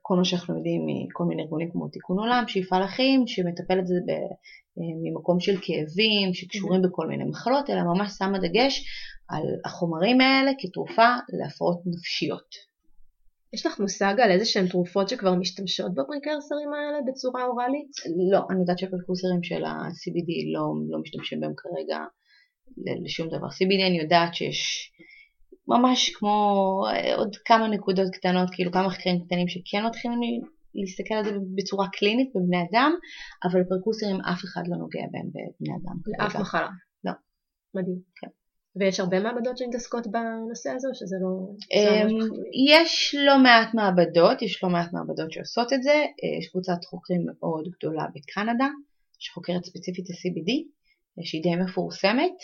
כל 0.02 0.15
מה 0.15 0.26
שאנחנו 0.26 0.58
יודעים 0.58 0.82
מכל 0.86 1.24
מיני 1.24 1.41
ארגונים 1.41 1.72
כמו 1.72 1.88
תיקון 1.88 2.20
עולם, 2.20 2.44
שאיפה 2.48 2.80
לחיים, 2.80 3.28
שמטפל 3.28 3.80
את 3.80 3.88
זה 3.88 3.96
ב, 4.08 4.12
ממקום 4.78 5.39
של 5.39 5.58
כאבים 5.62 6.34
שקשורים 6.34 6.82
בכל 6.82 7.08
מיני 7.08 7.24
מחלות, 7.24 7.70
אלא 7.70 7.84
ממש 7.84 8.12
שמה 8.17 8.39
דגש 8.39 8.86
על 9.30 9.44
החומרים 9.65 10.22
האלה 10.22 10.52
כתרופה 10.60 11.08
להפרעות 11.30 11.82
נפשיות. 11.86 12.72
יש 13.54 13.65
לך 13.65 13.80
מושג 13.80 14.15
על 14.20 14.32
איזה 14.32 14.46
שהן 14.46 14.67
תרופות 14.67 15.10
שכבר 15.10 15.36
משתמשות 15.36 15.94
בפריקרסרים 15.94 16.74
האלה 16.74 16.98
בצורה 17.08 17.46
אוראלית? 17.46 17.91
לא, 18.32 18.39
אני 18.50 18.60
יודעת 18.60 18.80
שהפרקורסרים 18.80 19.44
של 19.44 19.63
ה-CBD 19.65 20.54
לא, 20.54 20.62
לא 20.89 21.00
משתמשים 21.00 21.39
בהם 21.39 21.54
כרגע 21.58 21.98
לשום 23.06 23.28
דבר. 23.28 23.48
CBD 23.48 23.88
אני 23.88 24.00
יודעת 24.00 24.36
שיש 24.36 24.91
ממש 25.67 26.10
כמו 26.10 26.36
אה, 26.93 27.15
עוד 27.15 27.36
כמה 27.45 27.67
נקודות 27.67 28.10
קטנות, 28.13 28.50
כאילו 28.52 28.71
כמה 28.71 28.88
מחקרים 28.88 29.26
קטנים 29.26 29.47
שכן 29.47 29.86
מתחילים 29.86 30.41
להסתכל 30.76 31.13
על 31.13 31.24
זה 31.24 31.32
בצורה 31.56 31.88
קלינית 31.93 32.30
בבני 32.36 32.58
אדם, 32.71 32.91
אבל 33.43 33.63
פרקוסרים 33.63 34.21
אף 34.21 34.43
אחד 34.43 34.62
לא 34.67 34.78
נוגע 34.78 35.02
בהם 35.12 35.28
בבני 35.28 35.76
אדם. 35.76 35.95
לאף 36.08 36.36
מחלה. 36.36 36.69
לא. 37.04 37.12
מדהים. 37.76 38.00
כן. 38.15 38.28
ויש 38.76 39.00
הרבה 39.00 39.19
מעבדות 39.19 39.58
שמתעסקות 39.58 40.08
בנושא 40.08 40.69
הזה, 40.69 40.88
או 40.88 40.95
שזה 40.95 41.15
לא... 41.21 41.30
אמ, 41.71 42.17
יש 42.76 43.15
לא 43.26 43.39
מעט 43.43 43.74
מעבדות, 43.74 44.41
יש 44.41 44.63
לא 44.63 44.69
מעט 44.69 44.93
מעבדות 44.93 45.32
שעושות 45.32 45.74
את 45.74 45.84
זה, 45.84 45.91
אה, 45.91 46.39
יש 46.39 46.47
קבוצת 46.47 46.86
חוקרים 46.86 47.26
מאוד 47.26 47.67
גדולה 47.78 48.06
בקנדה, 48.15 48.67
שחוקרת 49.19 49.65
ספציפית 49.65 50.06
ה-CBD, 50.10 50.52
שהיא 51.24 51.43
די 51.43 51.56
מפורסמת. 51.56 52.38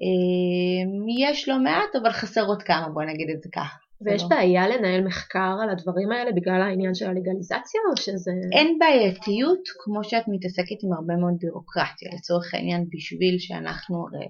אמ, 0.00 1.08
יש 1.08 1.48
לא 1.48 1.58
מעט, 1.58 1.96
אבל 2.02 2.10
חסר 2.10 2.44
עוד 2.46 2.62
כמה, 2.62 2.88
בוא 2.88 3.02
נגיד 3.02 3.30
את 3.30 3.42
זה 3.42 3.48
ככה. 3.54 3.76
ויש 4.00 4.22
לא. 4.22 4.28
בעיה 4.28 4.68
לנהל 4.68 5.04
מחקר 5.04 5.56
על 5.62 5.70
הדברים 5.70 6.12
האלה 6.12 6.32
בגלל 6.32 6.62
העניין 6.62 6.94
של 6.94 7.06
הלגליזציה, 7.06 7.80
או 7.90 7.96
שזה... 7.96 8.32
אין 8.52 8.78
בעייתיות 8.78 9.62
כמו 9.78 10.04
שאת 10.04 10.24
מתעסקת 10.28 10.82
עם 10.82 10.92
הרבה 10.92 11.16
מאוד 11.16 11.34
בירוקרטיה. 11.40 12.08
לצורך 12.14 12.54
העניין, 12.54 12.84
בשביל 12.90 13.38
שאנחנו 13.38 14.06
הרי 14.06 14.26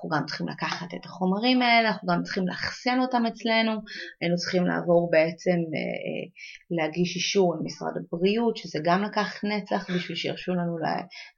אנחנו 0.00 0.18
גם 0.18 0.26
צריכים 0.26 0.48
לקחת 0.48 0.94
את 0.94 1.04
החומרים 1.04 1.62
האלה, 1.62 1.88
אנחנו 1.88 2.08
גם 2.08 2.22
צריכים 2.22 2.48
לאחסן 2.48 2.98
אותם 3.00 3.26
אצלנו, 3.26 3.72
היינו 4.20 4.36
צריכים 4.36 4.66
לעבור 4.66 5.10
בעצם 5.10 5.50
אה, 5.74 5.78
אה, 6.06 6.26
להגיש 6.70 7.16
אישור 7.16 7.56
למשרד 7.56 7.92
הבריאות, 7.96 8.56
שזה 8.56 8.78
גם 8.84 9.02
לקח 9.02 9.44
נצח 9.44 9.90
בשביל 9.94 10.16
שירשו 10.16 10.52
לנו 10.52 10.76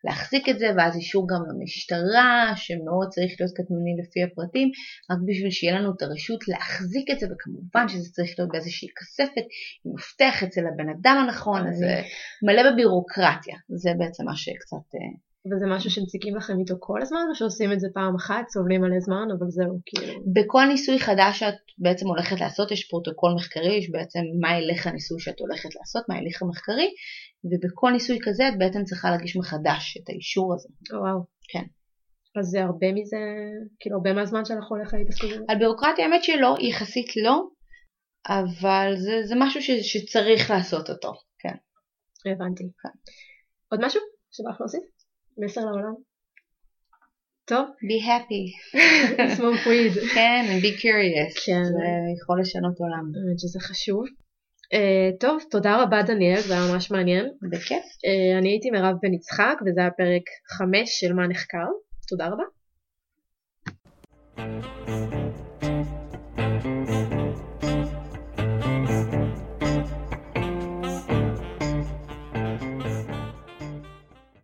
להחזיק 0.05 0.49
את 0.49 0.59
זה, 0.59 0.67
ואז 0.77 0.97
אישור 0.97 1.27
גם 1.29 1.43
למשטרה, 1.51 2.53
שמאוד 2.57 3.09
צריך 3.09 3.33
להיות 3.41 3.53
קטנוני 3.59 3.95
לפי 4.03 4.23
הפרטים, 4.23 4.69
רק 5.11 5.19
בשביל 5.27 5.51
שיהיה 5.51 5.79
לנו 5.79 5.93
את 5.97 6.03
הרשות 6.03 6.49
להחזיק 6.49 7.11
את 7.11 7.19
זה, 7.21 7.27
וכמובן 7.27 7.89
שזה 7.89 8.13
צריך 8.13 8.31
להיות 8.39 8.51
באיזושהי 8.53 8.89
כספת, 8.99 9.47
עם 9.85 9.93
מפתח 9.95 10.43
אצל 10.43 10.65
הבן 10.67 10.89
אדם 10.97 11.17
הנכון, 11.23 11.67
אז 11.69 11.77
זה 11.77 12.03
מלא 12.47 12.63
בבירוקרטיה, 12.71 13.57
זה 13.69 13.91
בעצם 13.99 14.25
מה 14.25 14.37
שקצת... 14.37 14.87
וזה 15.47 15.67
משהו 15.67 15.91
שמציקים 15.91 16.37
לכם 16.37 16.59
איתו 16.59 16.75
כל 16.81 17.03
הזמן, 17.03 17.21
או 17.31 17.35
שעושים 17.35 17.73
את 17.73 17.81
זה 17.81 17.89
פעם 17.95 18.15
אחת, 18.15 18.49
סובלים 18.49 18.81
מלא 18.81 19.01
זמן, 19.01 19.29
אבל 19.39 19.47
זהו, 19.49 19.81
כאילו... 19.87 20.13
בכל 20.35 20.65
ניסוי 20.69 20.99
חדש 20.99 21.39
שאת 21.39 21.55
בעצם 21.79 22.07
הולכת 22.07 22.41
לעשות, 22.41 22.71
יש 22.71 22.89
פרוטוקול 22.89 23.33
מחקרי, 23.35 23.79
יש 23.79 23.91
בעצם 23.91 24.21
מה 24.41 24.51
הליך 24.51 24.87
הניסוי 24.87 25.21
שאת 25.21 25.41
הולכת 25.41 25.75
לעשות, 25.75 26.03
מה 26.09 26.15
ההליך 26.15 26.43
המחקרי, 26.43 26.89
ובכל 27.45 27.91
ניסוי 27.91 28.19
כזה 28.23 28.49
את 28.49 28.59
בעצם 28.59 28.85
צריכה 28.85 29.11
להגיש 29.11 29.37
מחדש 29.37 29.97
את 29.97 30.09
האישור 30.09 30.55
הזה. 30.55 30.69
או, 30.93 30.99
וואו. 30.99 31.19
כן. 31.49 31.65
אז 32.41 32.47
זה 32.47 32.63
הרבה 32.63 32.93
מזה, 32.93 33.17
כאילו 33.81 33.97
הרבה 33.97 34.13
מהזמן 34.13 34.45
שלך 34.45 34.67
הולך 34.69 34.95
להתעסקות 34.95 35.31
בזה? 35.31 35.45
על 35.49 35.59
ביורוקרטיה 35.59 36.05
האמת 36.05 36.25
שלא, 36.25 36.57
יחסית 36.61 37.17
לא, 37.17 37.43
אבל 38.29 38.93
זה, 38.97 39.21
זה 39.25 39.35
משהו 39.39 39.63
ש, 39.63 39.71
שצריך 39.71 40.51
לעשות 40.51 40.91
אותו, 40.91 41.13
כן. 41.39 41.55
הבנתי. 42.33 42.65
כן. 42.83 42.99
עוד 43.71 43.81
משהו 43.85 44.01
שבא 44.33 44.51
לך 44.51 44.61
להוסיף? 44.61 44.92
מסר 45.39 45.61
לעולם? 45.61 45.95
טוב. 47.45 47.67
be 47.69 47.99
happy. 48.05 48.45
smoke 49.37 49.67
weed. 49.67 50.15
כן, 50.15 50.45
and 50.49 50.63
be 50.65 50.81
curious. 50.81 51.47
כן. 51.47 51.65
זה 51.65 51.85
יכול 52.23 52.41
לשנות 52.41 52.79
עולם. 52.79 53.13
באמת 53.13 53.39
שזה 53.39 53.61
חשוב. 53.61 54.05
Uh, 54.75 55.21
טוב, 55.21 55.43
תודה 55.51 55.83
רבה 55.83 56.03
דניאל, 56.03 56.41
זה 56.41 56.55
היה 56.55 56.73
ממש 56.73 56.91
מעניין. 56.91 57.27
בכיף. 57.51 57.85
Uh, 57.85 58.39
אני 58.39 58.49
הייתי 58.49 58.71
מירב 58.71 58.95
בן 59.03 59.15
יצחק, 59.15 59.59
וזה 59.67 59.81
היה 59.81 59.91
פרק 59.91 60.23
5 60.49 61.01
של 61.01 61.13
מה 61.13 61.27
נחקר. 61.27 61.67
תודה 62.09 62.27
רבה. 62.27 62.45